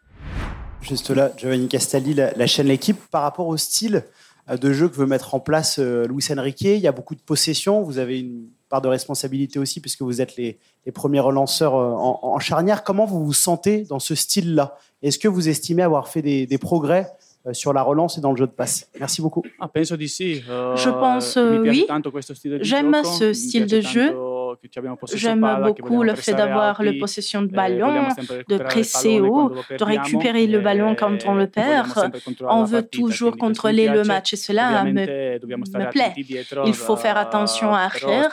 Juste 0.82 1.10
là, 1.10 1.30
Giovanni 1.36 1.68
Castelli, 1.68 2.14
la, 2.14 2.46
chaîne 2.46 2.66
L'équipe, 2.66 2.98
par 3.10 3.22
rapport 3.22 3.46
au 3.46 3.56
style 3.56 4.04
euh, 4.48 4.56
de 4.56 4.72
jeu 4.72 4.88
que 4.88 4.96
veut 4.96 5.06
mettre 5.06 5.34
en 5.34 5.40
place 5.40 5.78
euh, 5.78 6.06
Luis 6.06 6.24
Enrique, 6.36 6.62
il 6.62 6.78
y 6.78 6.86
a 6.86 6.92
beaucoup 6.92 7.14
de 7.14 7.20
possession, 7.20 7.82
vous 7.82 7.98
avez 7.98 8.20
une 8.20 8.46
part 8.68 8.80
de 8.80 8.88
responsabilité 8.88 9.58
aussi 9.58 9.80
puisque 9.80 10.02
vous 10.02 10.20
êtes 10.20 10.36
les, 10.36 10.58
premiers 10.94 11.20
relanceurs 11.20 11.74
euh, 11.74 11.92
en, 11.94 12.38
charnière. 12.38 12.82
Comment 12.82 13.04
vous 13.04 13.24
vous 13.24 13.32
sentez 13.32 13.84
dans 13.84 13.98
ce 13.98 14.14
style-là? 14.14 14.76
Est-ce 15.02 15.18
que 15.18 15.28
vous 15.28 15.48
estimez 15.48 15.82
avoir 15.82 16.08
fait 16.08 16.22
des, 16.22 16.58
progrès 16.58 17.10
sur 17.52 17.72
la 17.72 17.82
relance 17.82 18.18
et 18.18 18.20
dans 18.20 18.32
le 18.32 18.36
jeu 18.36 18.46
de 18.46 18.52
passe? 18.52 18.88
Merci 18.98 19.22
beaucoup. 19.22 19.42
Ah, 19.60 19.70
Je 20.76 20.90
pense 20.90 21.36
oui. 21.36 21.86
J'aime 22.62 22.96
ce 23.04 23.32
style 23.32 23.66
de 23.66 23.80
jeu. 23.80 24.14
J'aime 25.14 25.46
beaucoup 25.62 26.02
le 26.02 26.14
fait 26.14 26.34
d'avoir 26.34 26.82
la 26.82 26.92
possession 26.94 27.42
de 27.42 27.48
eh, 27.52 27.56
ballon, 27.56 28.08
de 28.48 28.58
presser 28.58 29.20
haut, 29.20 29.52
de 29.78 29.84
récupérer 29.84 30.46
le 30.46 30.60
ballon 30.60 30.94
quand 30.94 31.26
on 31.26 31.34
le 31.34 31.46
perd. 31.46 32.12
On 32.48 32.64
veut 32.64 32.82
toujours 32.82 33.36
contrôler 33.36 33.88
le 33.88 34.04
match 34.04 34.32
et 34.32 34.36
cela 34.36 34.84
me, 34.84 34.92
me 34.92 35.90
plaît. 35.90 36.14
Il 36.66 36.74
faut 36.74 36.96
faire 36.96 37.16
attention 37.16 37.74
à 37.74 37.80
arrière, 37.80 38.30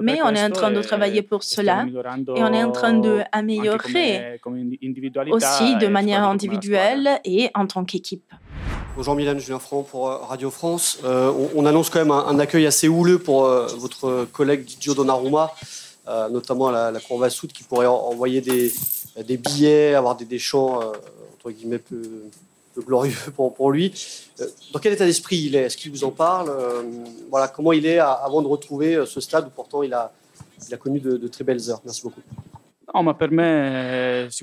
mais 0.00 0.20
on 0.22 0.30
est 0.30 0.44
en 0.44 0.50
train 0.50 0.70
de 0.70 0.80
e 0.80 0.82
travailler 0.82 1.22
pour 1.22 1.42
cela 1.42 1.86
et 2.36 2.42
on 2.42 2.52
est 2.52 2.64
en 2.64 2.72
train 2.72 2.94
d'améliorer 2.94 4.40
aussi 5.30 5.76
de 5.76 5.86
manière 5.86 6.24
individuelle 6.24 7.08
et 7.24 7.50
en 7.54 7.66
tant 7.66 7.84
qu'équipe. 7.84 8.32
Bonjour 8.94 9.14
Milan, 9.14 9.38
Julien 9.38 9.58
Franc 9.58 9.84
pour 9.84 10.10
euh, 10.10 10.18
Radio 10.18 10.50
France. 10.50 10.98
Euh, 11.02 11.32
on, 11.54 11.64
annonce 11.64 11.88
quand 11.88 11.98
même 11.98 12.10
un, 12.10 12.38
accueil 12.38 12.66
assez 12.66 12.88
houleux 12.88 13.18
pour 13.18 13.46
euh, 13.46 13.66
votre 13.78 14.26
collègue 14.30 14.66
Didio 14.66 14.92
Donnarumma, 14.92 15.50
notamment 16.30 16.68
à 16.68 16.72
la, 16.72 16.90
la 16.90 17.00
Cour 17.00 17.18
Vassoud, 17.18 17.50
qui 17.52 17.62
pourrait 17.62 17.86
envoyer 17.86 18.42
des, 18.42 18.70
billets, 19.38 19.94
avoir 19.94 20.14
des, 20.14 20.38
chants 20.38 20.80
entre 21.34 21.50
guillemets 21.50 21.78
peu, 21.78 22.02
glorieux 22.80 23.16
pour, 23.34 23.70
lui. 23.70 23.94
dans 24.74 24.78
quel 24.78 24.92
état 24.92 25.06
d'esprit 25.06 25.38
il 25.38 25.56
est? 25.56 25.62
Est-ce 25.62 25.78
qu'il 25.78 25.90
vous 25.90 26.04
en 26.04 26.10
parle? 26.10 26.52
Voilà, 27.30 27.48
comment 27.48 27.72
il 27.72 27.86
est 27.86 27.98
avant 27.98 28.42
de 28.42 28.48
retrouver 28.48 29.04
ce 29.06 29.22
stade 29.22 29.46
où 29.46 29.50
pourtant 29.50 29.82
il 29.82 29.94
a, 29.94 30.12
connu 30.78 31.00
de 31.00 31.28
très 31.28 31.44
belles 31.44 31.70
heures 31.70 31.80
Merci 31.82 32.02
beaucoup. 32.02 32.20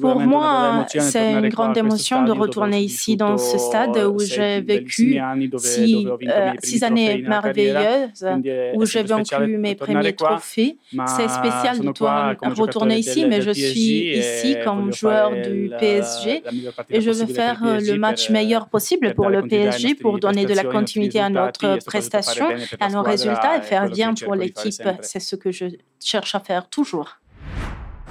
Pour 0.01 0.20
moi, 0.20 0.86
c'est 0.88 1.34
une 1.34 1.50
grande 1.50 1.77
émotion 1.77 2.24
de 2.24 2.32
retourner 2.32 2.82
ici 2.82 3.15
dans 3.15 3.38
ce 3.38 3.58
stade 3.58 3.98
où 3.98 4.20
j'ai 4.20 4.62
vécu 4.62 5.20
six, 5.58 6.08
euh, 6.08 6.51
six 6.63 6.84
années 6.84 7.22
merveilleuses, 7.22 8.25
où 8.74 8.86
j'ai 8.86 9.03
vaincu 9.03 9.58
mes 9.58 9.75
premiers 9.75 10.13
trophées. 10.13 10.77
C'est 11.06 11.27
spécial 11.27 11.79
de 11.79 12.60
retourner 12.60 12.98
ici, 12.98 13.25
mais 13.25 13.41
je 13.41 13.51
suis 13.51 14.18
ici 14.18 14.58
comme 14.63 14.91
joueur 14.94 15.32
du 15.32 15.72
PSG 15.79 16.44
et 16.89 17.01
je 17.01 17.12
veux 17.12 17.27
faire 17.27 17.60
le 17.63 17.98
match 17.98 18.29
meilleur 18.29 18.68
possible 18.68 19.13
pour 19.13 19.29
le 19.29 19.44
PSG 19.44 19.96
pour 19.96 20.20
donner 20.20 20.46
de 20.46 20.53
la 20.53 20.63
continuité 20.63 21.20
à 21.20 21.29
notre 21.29 21.77
prestation, 21.86 22.48
à 22.79 22.89
nos 22.89 23.03
résultats 23.03 23.58
et 23.58 23.62
faire 23.62 23.89
bien 23.89 24.13
pour 24.13 24.36
l'équipe. 24.36 24.82
C'est 25.01 25.20
ce 25.20 25.36
que 25.36 25.51
je 25.51 25.65
cherche 26.00 26.34
à 26.36 26.39
faire 26.39 26.68
toujours. 26.68 27.19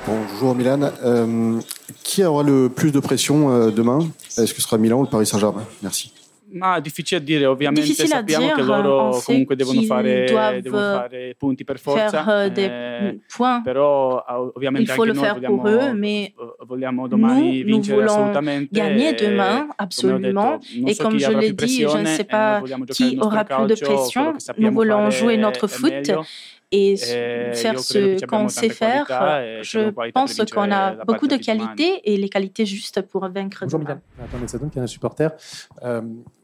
Bonjour 0.07 0.55
Milan. 0.55 0.90
Euh, 1.05 1.61
qui 2.02 2.25
aura 2.25 2.43
le 2.43 2.69
plus 2.69 2.93
de 2.93 3.00
pression 3.00 3.50
euh, 3.50 3.71
demain? 3.71 3.99
Est-ce 4.37 4.55
que 4.55 4.61
ce 4.61 4.62
sera 4.62 4.78
Milan 4.78 4.99
ou 5.00 5.02
le 5.02 5.09
Paris 5.09 5.26
Saint-Germain? 5.26 5.64
Merci. 5.83 6.12
Ma, 6.50 6.81
difficile 6.81 7.19
a 7.19 7.21
dire, 7.21 7.45
ovviamente 7.45 7.83
difficile 7.83 8.09
sappiamo 8.09 8.45
dire, 8.47 8.57
che 8.57 8.62
loro 8.62 9.21
comunque 9.23 9.55
devono 9.55 9.83
fare, 9.83 10.25
devono 10.62 10.95
fare, 10.95 11.35
punti 11.37 11.62
per 11.62 11.78
forza, 11.78 12.47
eh, 12.47 13.21
points. 13.37 13.62
però 13.62 14.25
ovviamente 14.55 14.90
Il 14.90 14.97
faut 14.97 15.02
anche 15.02 15.12
le 15.12 15.19
faire 15.21 15.35
vogliamo, 15.35 15.57
pour 15.57 15.69
eux, 15.69 15.93
mais 15.93 16.33
vogliamo 16.67 17.07
domani 17.07 17.59
nous, 17.64 17.67
vincere 17.67 18.00
nous 18.00 18.11
assolutamente. 18.11 18.69
Gagner 18.73 19.12
demain, 19.12 19.69
absolument. 19.76 20.59
Detto, 20.59 20.88
et 20.88 20.95
so 20.95 21.02
comme 21.02 21.19
je 21.19 21.33
l'ai 21.33 21.52
dit, 21.52 21.85
je 21.87 21.99
ne 21.99 22.07
sais 22.07 22.25
pas 22.25 22.62
qui 22.93 23.19
aura 23.21 23.45
plus 23.45 23.67
de 23.67 23.75
pression. 23.75 24.33
Nous 24.57 24.73
voulons 24.73 25.11
jouer 25.11 25.37
notre 25.37 25.67
foot 25.67 26.11
et 26.70 26.96
faire 26.96 27.78
ce 27.78 28.25
qu'on 28.26 28.48
sait 28.48 28.68
faire. 28.68 29.06
Je 29.62 29.90
pense 30.10 30.40
qu'on 30.52 30.70
a 30.70 31.04
beaucoup 31.04 31.28
de 31.28 31.37
qualités 31.37 32.00
et 32.04 32.16
les 32.16 32.28
qualités 32.28 32.66
justes 32.66 33.02
pour 33.02 33.28
vaincre. 33.28 33.60
Bonjour 33.62 33.80
Milan, 33.80 34.00
Attendez, 34.22 34.48
ça 34.48 34.58
donne 34.58 34.70
qu'il 34.70 34.78
y 34.78 34.80
a 34.80 34.84
un 34.84 34.87
supporter. 34.87 35.30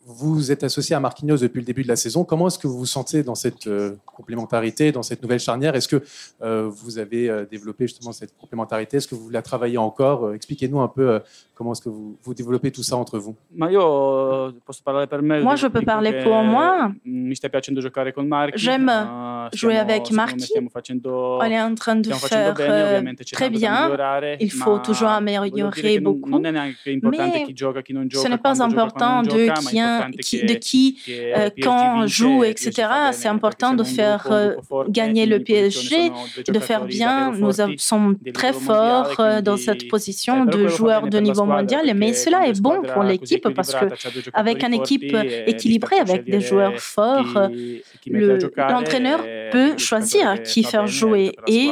Vous 0.07 0.53
êtes 0.53 0.65
associé 0.65 0.95
à 0.95 1.01
Marquinhos 1.01 1.39
depuis 1.39 1.61
le 1.61 1.65
début 1.65 1.83
de 1.83 1.89
la 1.89 1.97
saison. 1.97 2.25
Comment 2.25 2.49
est-ce 2.49 2.59
que 2.59 2.67
vous 2.67 2.79
vous 2.79 2.87
sentez 2.87 3.23
dans 3.23 3.35
cette 3.35 3.67
euh, 3.67 3.97
complémentarité, 4.05 4.93
dans 4.93 5.03
cette 5.03 5.23
nouvelle 5.23 5.41
charnière? 5.41 5.75
Est-ce 5.75 5.89
que 5.89 6.03
euh, 6.43 6.69
vous 6.69 6.99
avez 6.99 7.31
euh, 7.31 7.47
développé 7.51 7.87
justement 7.87 8.13
cette 8.13 8.37
complémentarité? 8.37 8.99
Est-ce 8.99 9.09
que 9.09 9.15
vous 9.15 9.31
la 9.31 9.41
travaillez 9.41 9.79
encore? 9.79 10.35
Expliquez-nous 10.35 10.81
un 10.81 10.89
peu 10.89 11.21
comment 11.55 11.73
est-ce 11.73 11.81
que 11.81 11.89
vous, 11.89 12.19
vous, 12.23 12.35
développez 12.35 12.71
tout 12.71 12.83
ça 12.83 12.97
entre 12.97 13.19
vous. 13.19 13.35
Moi, 15.43 15.57
je 15.57 15.67
peux 15.69 15.83
parler 15.83 16.23
pour 16.23 16.43
moi. 16.43 16.93
J'aime 18.57 18.93
jouer 19.55 19.77
avec 19.77 20.11
Marquis. 20.11 20.53
On 20.57 21.45
est 21.45 21.63
en 21.63 21.75
train 21.75 21.97
de 21.97 22.13
faire 22.13 22.55
très 23.33 23.51
bien. 23.51 24.37
Il 24.41 24.51
faut 24.51 24.79
toujours 24.81 25.09
améliorer 25.09 26.01
beaucoup. 26.01 26.39
Mais 26.39 26.75
ce 26.85 28.29
n'est 28.29 28.39
pas 28.39 28.63
important 28.63 29.23
de 29.23 29.69
qui 29.69 29.81
de 30.01 30.55
qui, 30.55 30.99
euh, 31.09 31.51
quand 31.63 32.03
on 32.03 32.07
joue, 32.07 32.45
etc. 32.45 32.89
C'est 33.13 33.29
important 33.29 33.75
de 33.75 33.85
faire 33.85 34.27
euh, 34.31 34.55
gagner 34.89 35.27
le 35.27 35.41
PSG, 35.41 36.11
de 36.49 36.59
faire 36.59 36.85
bien. 36.85 37.33
Nous 37.33 37.53
sommes 37.79 38.17
très 38.33 38.53
forts 38.53 39.17
euh, 39.21 39.41
dans 39.41 39.57
cette 39.57 39.89
position 39.89 40.45
de 40.45 40.69
joueurs 40.69 41.09
de 41.09 41.19
niveau 41.19 41.45
mondial, 41.45 41.91
mais 41.95 42.13
cela 42.13 42.47
est 42.47 42.61
bon 42.61 42.83
pour 42.83 43.03
l'équipe 43.03 43.49
parce 43.55 43.75
que 43.75 43.87
avec 44.33 44.63
une 44.63 44.75
équipe 44.75 45.17
équilibrée, 45.47 45.99
avec 45.99 46.25
des 46.25 46.41
joueurs 46.41 46.79
forts, 46.79 47.49
l'entraîneur 48.07 49.21
peut 49.53 49.77
choisir 49.79 50.43
qui 50.43 50.65
faire 50.65 50.87
jouer 50.87 51.33
et 51.47 51.69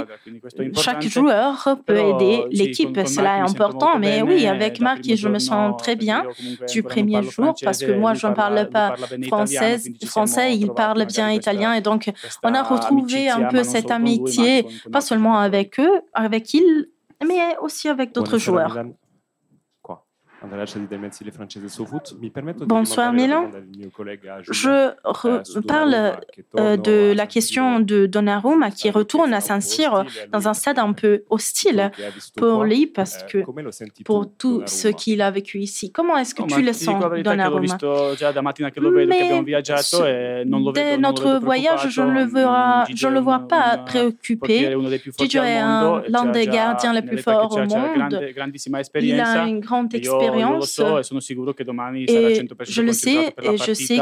chaque 0.77 1.07
joueur 1.09 1.77
peut 1.87 1.99
aider 1.99 2.45
l'équipe. 2.51 2.99
Cela 3.07 3.39
est 3.39 3.51
important, 3.51 3.99
mais 3.99 4.23
oui, 4.23 4.47
avec 4.47 4.81
Marc, 4.81 5.03
je 5.15 5.29
me 5.29 5.39
sens 5.39 5.77
très 5.83 5.97
bien 5.97 6.25
du 6.71 6.83
premier 6.83 7.23
jour 7.23 7.55
parce 7.63 7.81
que 7.83 7.93
moi, 7.93 8.12
moi, 8.13 8.21
je 8.21 8.27
ne 8.27 8.35
parle 8.35 8.69
pas 8.69 8.95
français, 9.27 9.79
français, 10.07 10.57
il 10.57 10.71
parle 10.73 11.07
bien 11.07 11.31
italien. 11.31 11.73
Et 11.73 11.81
donc, 11.81 12.11
on 12.43 12.55
a 12.55 12.63
retrouvé 12.63 13.29
un 13.29 13.45
peu 13.45 13.65
cette 13.65 13.91
amitié, 13.91 14.67
pas 14.93 15.01
seulement 15.01 15.39
avec 15.39 15.81
eux, 15.81 16.01
avec 16.13 16.55
ils, 16.55 16.89
mais 17.27 17.57
aussi 17.61 17.89
avec 17.89 18.13
d'autres 18.13 18.39
joueurs. 18.39 18.79
Bonsoir 22.67 23.13
Milan. 23.13 23.51
Je 24.51 25.61
parle 25.61 26.19
euh, 26.59 26.77
de 26.77 27.13
la 27.15 27.27
question 27.27 27.81
de 27.81 28.07
Donnarumma 28.07 28.71
qui 28.71 28.91
retourne 28.91 29.33
à 29.35 29.41
Saint-Cyr 29.41 30.05
dans 30.33 30.49
un 30.49 30.55
stade 30.55 30.79
un 30.79 30.93
peu 30.93 31.25
hostile 31.31 31.91
pour 32.37 32.65
lui 32.65 32.87
parce 32.87 33.25
eh, 33.25 33.31
que 33.31 34.03
pour 34.05 34.33
tout 34.37 34.63
ce 34.67 34.89
qu'il 34.89 35.23
a 35.23 35.31
vécu 35.31 35.61
ici. 35.61 35.93
Comment 35.93 36.17
est-ce 36.17 36.35
que 36.35 36.43
tu 36.43 36.63
le 36.63 36.73
sens, 36.73 37.03
Donnarumma? 37.23 37.79
Mais 39.07 39.43
dès 40.75 40.99
notre 40.99 41.39
voyage, 41.39 41.89
je 41.89 42.01
ne 42.03 42.13
le 42.13 42.25
vois, 42.25 42.85
je 42.95 43.09
le 43.09 43.21
vois 43.21 43.41
pas 43.41 43.79
préoccupé. 43.79 44.77
Gigi 45.19 45.39
est 45.39 45.61
l'un 46.09 46.27
des 46.33 46.47
gardiens 46.47 46.93
les 46.93 47.03
plus 47.03 47.19
forts 47.19 47.57
au 47.57 47.59
monde. 47.59 48.21
Il 49.01 49.21
a 49.21 49.47
une 49.47 49.61
grande 49.61 49.95
expérience 49.95 50.32
et 50.35 50.43
je 52.65 52.83
le 52.83 52.93
sais 52.93 53.35
et 53.43 53.57
je 53.57 53.73
sais 53.75 53.99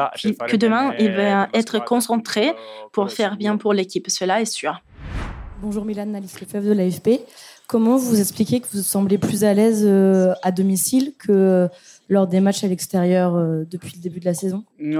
que 0.48 0.56
demain, 0.56 0.94
il 0.98 1.12
va 1.12 1.48
être 1.54 1.84
concentré 1.84 2.52
pour 2.92 3.10
faire 3.10 3.36
bien 3.36 3.56
pour 3.56 3.72
l'équipe. 3.72 4.08
Cela 4.08 4.40
est 4.40 4.44
sûr. 4.44 4.82
Bonjour 5.62 5.84
Milan, 5.84 6.14
Alice 6.14 6.40
Lefebvre 6.40 6.68
de 6.68 6.72
l'AFP. 6.72 7.20
Comment 7.70 7.98
vous 7.98 8.18
expliquez 8.18 8.60
que 8.60 8.66
vous 8.72 8.82
semblez 8.82 9.18
plus 9.18 9.44
à 9.44 9.54
l'aise 9.54 9.84
euh, 9.86 10.32
à 10.42 10.50
domicile 10.50 11.12
que 11.16 11.68
lors 12.08 12.26
des 12.26 12.40
matchs 12.40 12.64
à 12.64 12.66
l'extérieur 12.66 13.36
euh, 13.36 13.64
depuis 13.70 13.92
le 13.94 14.00
début 14.02 14.18
de 14.18 14.24
la 14.24 14.34
saison? 14.34 14.64
Oui, 14.80 14.90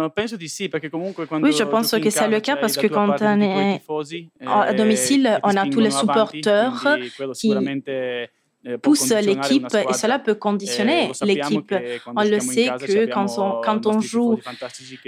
je 1.52 1.64
pense 1.64 1.90
que 1.90 2.10
c'est 2.10 2.28
le 2.28 2.40
cas 2.40 2.56
parce 2.56 2.76
que 2.76 2.86
quand 2.86 3.16
on 3.20 3.40
est 3.40 3.82
à 4.46 4.74
domicile, 4.74 5.40
on 5.42 5.56
a 5.56 5.68
tous 5.68 5.80
les 5.80 5.90
supporters 5.90 6.98
qui 7.34 7.52
euh, 7.52 8.26
pousse 8.82 9.10
l'équipe 9.10 9.74
et 9.88 9.92
cela 9.94 10.18
peut 10.18 10.34
conditionner 10.34 11.12
l'équipe. 11.22 11.74
On 12.14 12.22
le 12.22 12.40
sait 12.40 12.68
que 12.86 13.12
quand 13.12 13.38
on, 13.38 13.60
quand 13.62 13.86
on 13.86 14.00
joue 14.00 14.38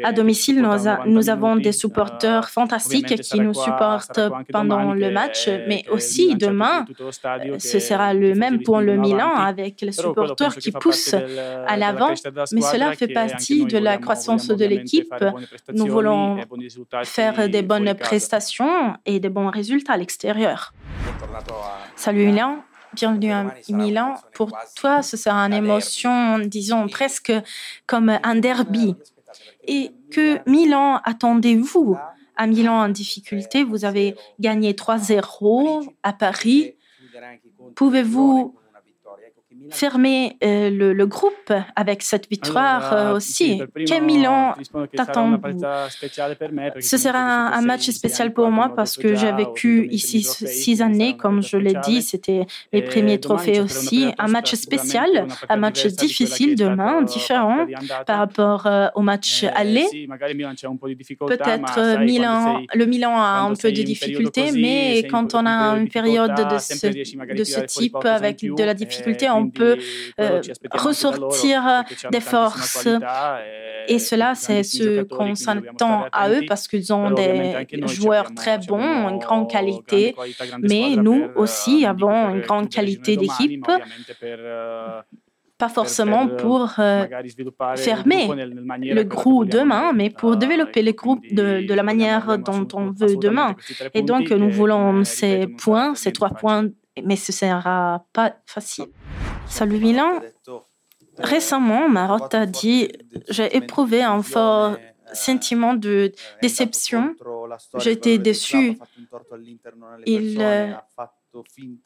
à 0.03 0.13
domicile, 0.13 0.63
nous, 0.63 0.71
nous 1.07 1.31
avons 1.31 1.57
des 1.57 1.73
supporters 1.73 2.49
fantastiques 2.49 3.21
qui 3.21 3.41
nous 3.41 3.55
supportent 3.55 4.21
pendant 4.51 4.95
le 4.95 5.11
match, 5.11 5.49
mais 5.69 5.85
aussi 5.91 6.35
demain, 6.37 6.87
ce 7.59 7.79
sera 7.79 8.15
le 8.15 8.35
même 8.35 8.63
pour 8.63 8.81
le 8.81 8.97
Milan 8.97 9.35
avec 9.35 9.81
les 9.83 9.93
supporters 9.93 10.57
qui 10.57 10.73
poussent 10.73 11.15
à 11.15 11.77
l'avant, 11.77 12.15
mais 12.53 12.63
cela 12.63 12.93
fait 12.93 13.09
partie 13.09 13.67
de 13.67 13.79
la 13.79 13.99
croissance 13.99 14.49
de 14.49 14.65
l'équipe. 14.65 15.15
Nous 15.73 15.87
voulons 15.87 16.39
faire 17.05 17.49
des 17.49 17.63
bonnes 17.63 17.95
prestations 17.95 18.95
et 19.05 19.21
des 19.21 19.29
bons 19.29 19.51
résultats 19.51 19.95
à 19.95 19.97
l'extérieur. 19.97 20.73
Salut 21.97 22.27
Milan. 22.27 22.65
Bienvenue 22.95 23.33
à 23.33 23.55
Milan. 23.71 24.15
Pour 24.35 24.53
toi, 24.77 25.03
ce 25.03 25.17
sera 25.17 25.47
une 25.47 25.55
émotion, 25.55 26.39
disons, 26.39 26.89
presque 26.89 27.33
comme 27.87 28.11
un 28.23 28.35
derby. 28.37 28.95
Et 29.67 29.93
que 30.11 30.39
Milan 30.49 31.01
attendez-vous 31.05 31.97
À 32.37 32.47
Milan 32.47 32.75
en 32.75 32.89
difficulté, 32.89 33.65
vous 33.65 33.85
avez 33.85 34.15
gagné 34.41 34.73
3-0 34.73 35.89
à 36.03 36.13
Paris. 36.13 36.75
Pouvez-vous 37.75 38.55
fermer 39.71 40.37
euh, 40.45 40.71
le, 40.71 41.07
groupe 41.07 41.53
avec 41.77 42.03
cette 42.03 42.29
victoire 42.29 42.93
euh, 42.93 43.17
aussi. 43.17 43.63
Quel 43.87 44.05
Milan 44.05 44.55
t'attend 44.97 45.41
Ce 46.81 46.97
sera 46.97 47.19
un, 47.19 47.63
match 47.63 47.91
spécial 47.91 48.33
pour 48.33 48.51
moi 48.51 48.73
parce 48.75 48.97
que 48.97 49.15
j'ai 49.15 49.33
vécu 49.33 49.89
ici 49.91 50.23
six 50.23 50.83
années, 50.83 51.17
comme 51.17 51.43
je 51.43 51.57
l'ai 51.57 51.75
dit, 51.85 52.03
c'était 52.03 52.47
mes 52.73 52.83
premiers 52.83 53.21
trophées 53.21 53.61
aussi. 53.61 54.07
Un 54.19 54.29
match 54.29 54.55
spécial, 54.55 55.27
un 55.49 55.57
match 55.57 55.87
difficile 55.87 56.57
demain, 56.57 57.03
différent 57.03 57.67
par 58.07 58.19
rapport 58.19 58.67
euh, 58.67 58.89
au 58.95 59.03
match 59.03 59.45
aller. 59.55 59.87
Peut-être 61.21 62.01
Milan, 62.01 62.63
le 62.75 62.87
Milan 62.87 63.17
a 63.17 63.41
un 63.41 63.55
peu 63.55 63.73
de 63.73 63.83
difficultés, 63.83 64.53
mais 64.53 65.07
quand 65.11 65.35
on 65.35 65.47
a 65.47 65.77
une 65.77 65.89
période 65.89 66.35
de 66.35 66.59
ce, 66.59 66.87
de 67.37 67.45
ce 67.45 67.61
type 67.61 67.97
avec 68.05 68.43
de 68.43 68.65
la 68.65 68.75
difficulté, 68.75 69.29
on 69.31 69.52
peut 69.53 69.79
euh, 70.21 70.41
ressortir 70.73 71.85
des 72.11 72.21
forces. 72.21 72.89
Et 73.89 73.99
cela, 73.99 74.35
c'est 74.35 74.63
ce 74.63 75.03
qu'on 75.03 75.35
s'attend 75.35 76.07
à 76.13 76.31
eux 76.31 76.43
parce 76.47 76.69
qu'ils 76.69 76.93
ont 76.93 77.11
des 77.11 77.67
joueurs 77.87 78.33
très 78.35 78.59
bons, 78.59 79.09
une 79.09 79.19
grande 79.19 79.51
qualité. 79.51 80.15
Mais 80.61 80.97
nous 80.97 81.29
aussi 81.37 81.85
avons 81.85 82.31
une 82.35 82.41
grande 82.41 82.69
qualité 82.69 83.17
d'équipe 83.17 83.67
pas 85.63 85.69
forcément 85.69 86.27
pour 86.27 86.75
euh, 86.81 87.07
fermer 87.77 88.27
le 88.81 89.03
groupe 89.05 89.49
demain, 89.49 89.93
mais 89.93 90.11
pour 90.11 90.37
développer 90.37 90.83
le 90.83 90.91
groupe 90.91 91.25
de, 91.31 91.65
de, 91.65 91.75
la 91.75 91.85
manière 91.85 92.37
dont 92.39 92.67
on 92.75 92.91
veut 92.91 93.17
demain. 93.17 93.55
Et 93.95 94.03
donc, 94.03 94.33
nous 94.33 94.51
voulons 94.51 95.05
ces 95.05 95.47
points, 95.47 95.95
ces 95.95 96.11
trois 96.11 96.31
points 96.31 96.65
mais 97.05 97.17
ce 97.17 97.33
ne 97.33 97.37
sera 97.37 98.05
pas 98.13 98.37
facile. 98.47 98.87
Salut 99.47 99.79
Milan. 99.79 100.21
Récemment, 101.19 101.89
Marotte 101.89 102.35
a 102.35 102.47
dit 102.47 102.89
J'ai 103.29 103.57
éprouvé 103.57 104.03
un 104.03 104.23
fort 104.23 104.77
sentiment 105.13 105.75
de 105.75 106.13
déception. 106.41 107.15
J'étais 107.77 108.19
déçu. 108.19 108.79
Il 110.07 110.43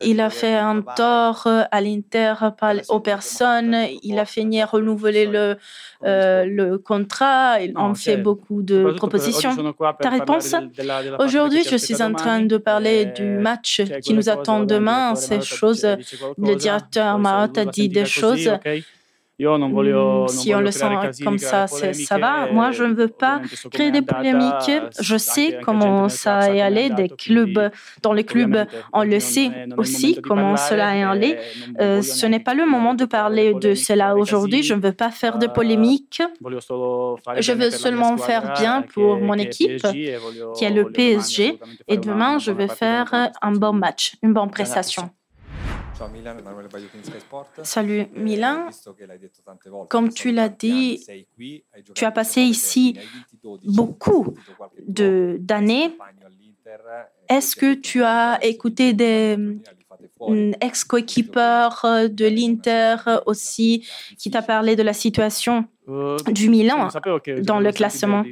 il 0.01 0.21
a 0.21 0.31
fait 0.31 0.55
un 0.55 0.83
tort 0.83 1.47
à 1.47 1.81
l'Inter 1.81 2.35
aux 2.89 3.01
personnes. 3.01 3.77
Il 4.03 4.19
a 4.19 4.25
fini 4.25 4.61
à 4.61 4.67
renouveler 4.67 5.27
le, 5.27 5.57
euh, 6.05 6.45
le 6.45 6.79
contrat. 6.79 7.61
Il 7.61 7.77
en 7.77 7.95
fait 7.95 8.17
beaucoup 8.17 8.63
de 8.63 8.93
propositions. 8.97 9.55
Ta 10.01 10.11
réponse? 10.11 10.55
Aujourd'hui, 11.19 11.63
je 11.69 11.77
suis 11.77 12.03
en 12.03 12.13
train 12.13 12.41
de 12.41 12.57
parler 12.57 13.07
du 13.07 13.25
match 13.39 13.83
qui 14.03 14.15
nous 14.15 14.29
attend 14.29 14.61
demain. 14.61 15.15
Ces 15.15 15.41
choses, 15.41 15.87
le 16.39 16.55
directeur 16.55 17.19
Marotte 17.19 17.59
a 17.59 17.65
dit 17.65 17.89
des 17.89 18.05
choses 18.05 18.51
Si 19.39 20.55
on 20.55 20.61
le 20.61 20.71
sent 20.71 20.87
comme 21.23 21.39
ça, 21.39 21.67
ça 21.67 22.19
va. 22.19 22.51
Moi, 22.53 22.71
je 22.71 22.85
ne 22.85 22.95
veux 22.95 23.09
pas 23.09 23.41
créer 23.71 23.91
des 23.91 24.03
polémiques. 24.03 24.71
Je 24.99 25.17
sais 25.17 25.59
comment 25.63 26.09
ça 26.09 26.55
est 26.55 26.61
allé 26.61 26.89
des 26.91 27.09
clubs. 27.09 27.71
Dans 28.03 28.13
les 28.15 28.25
clubs, 28.25 28.67
on 28.93 29.03
le 29.05 29.21
sait 29.21 29.51
aussi 29.77 30.21
comment 30.23 30.57
cela 30.57 30.97
est 30.97 31.03
allé. 31.03 31.39
Euh, 31.81 32.01
ce 32.03 32.27
n'est 32.27 32.41
pas 32.41 32.55
le 32.55 32.67
moment 32.67 32.95
de 32.95 33.05
parler 33.05 33.53
de 33.55 33.75
cela 33.75 34.17
aujourd'hui. 34.17 34.63
Je 34.63 34.75
ne 34.75 34.81
veux 34.81 34.93
pas 34.93 35.11
faire 35.11 35.39
de 35.39 35.47
polémiques. 35.47 36.23
Je 37.39 37.53
veux 37.53 37.71
seulement 37.71 38.17
faire 38.17 38.55
bien 38.55 38.83
pour 38.83 39.19
mon 39.19 39.35
équipe, 39.35 39.83
qui 40.57 40.65
est 40.65 40.71
le 40.71 40.91
PSG. 40.91 41.59
Et 41.89 41.99
demain, 41.99 42.39
je 42.39 42.53
vais 42.53 42.69
faire 42.69 43.31
un 43.43 43.53
bon 43.53 43.75
match, 43.75 44.17
une 44.23 44.33
bonne 44.33 44.51
prestation. 44.51 45.11
Salut 47.63 48.07
Milan. 48.15 48.69
Comme 49.89 50.13
tu 50.13 50.33
l'as 50.33 50.49
dit, 50.49 51.05
tu 51.95 52.05
as 52.05 52.11
passé 52.11 52.43
ici 52.43 52.99
beaucoup 53.65 54.35
d'années. 54.87 55.97
Est-ce 57.29 57.57
que 57.57 57.75
tu 57.75 58.03
as 58.03 58.39
écouté 58.45 58.93
des 58.93 59.39
ex-coéquipeurs 60.61 61.87
de 62.11 62.27
l'Inter 62.27 62.97
aussi 63.27 63.87
qui 64.19 64.31
t'a 64.31 64.43
parlé 64.43 64.77
de 64.77 64.83
la 64.83 64.93
situation? 64.93 65.67
euh, 65.67 65.76
du 65.87 66.51
Milan 66.51 66.89
dans 67.43 67.61
le 67.61 67.71
classement. 67.71 68.25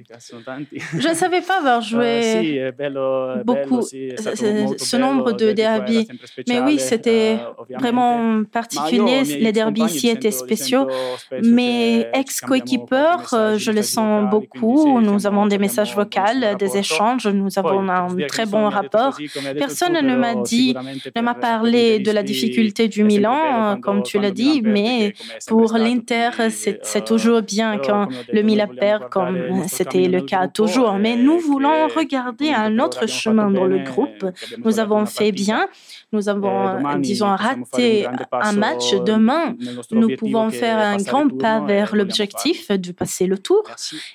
Je 0.98 1.08
ne 1.08 1.14
savais 1.14 1.40
pas 1.40 1.58
avoir 1.58 1.80
joué 1.82 2.72
beaucoup 3.44 3.82
ce 3.82 4.96
nombre 4.96 5.32
de 5.32 5.52
derbies. 5.52 6.08
Mais 6.48 6.60
oui, 6.60 6.78
c'était 6.78 7.38
vraiment 7.78 8.42
particulier. 8.44 9.22
Les 9.22 9.52
derbies 9.52 9.84
ici 9.84 10.08
étaient 10.08 10.32
spéciaux. 10.32 10.88
Mes 11.42 12.06
ex-coéquipeurs, 12.12 13.32
euh, 13.34 13.58
je 13.58 13.70
le 13.70 13.82
sens 13.82 14.28
beaucoup. 14.30 15.00
Nous 15.00 15.26
avons 15.26 15.46
des 15.46 15.58
messages 15.58 15.94
vocaux, 15.94 16.56
des 16.58 16.76
échanges. 16.76 17.26
Nous 17.26 17.58
avons 17.58 17.88
un 17.88 18.08
très 18.26 18.46
bon 18.46 18.68
rapport. 18.68 19.16
Personne 19.58 19.92
ne 19.92 20.16
m'a 20.16 20.34
dit, 20.34 20.74
ne 21.14 21.20
m'a 21.20 21.34
parlé 21.34 22.00
de 22.00 22.10
la 22.10 22.22
difficulté 22.22 22.88
du 22.88 23.04
Milan, 23.04 23.78
comme 23.80 24.02
tu 24.02 24.18
l'as 24.18 24.30
dit, 24.30 24.60
mais 24.62 25.14
pour 25.46 25.74
l'Inter, 25.74 26.30
c'est 26.50 27.04
toujours 27.04 27.43
bien 27.44 27.78
quand 27.78 28.08
le 28.32 28.42
Milan 28.42 28.68
perd, 28.78 29.08
comme 29.08 29.64
c'était 29.68 30.08
le 30.08 30.20
cas 30.22 30.48
toujours. 30.48 30.94
Mais 30.94 31.16
nous 31.16 31.38
voulons 31.38 31.88
regarder 31.88 32.50
un 32.50 32.78
autre 32.78 33.06
chemin 33.06 33.50
dans 33.50 33.64
le 33.64 33.78
groupe. 33.78 34.26
Nous 34.64 34.80
avons 34.80 35.06
fait 35.06 35.32
bien. 35.32 35.68
Nous 36.12 36.28
avons, 36.28 36.98
disons, 36.98 37.34
raté 37.34 38.06
un 38.32 38.52
match. 38.52 38.94
Demain, 39.04 39.54
nous 39.90 40.16
pouvons 40.16 40.50
faire 40.50 40.78
un 40.78 40.96
grand 40.96 41.28
pas 41.28 41.60
vers 41.60 41.94
l'objectif 41.94 42.70
de 42.70 42.92
passer 42.92 43.26
le 43.26 43.38
tour 43.38 43.62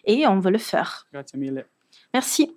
et 0.06 0.28
on 0.28 0.40
veut 0.40 0.52
le 0.52 0.58
faire. 0.58 1.08
Merci. 2.14 2.56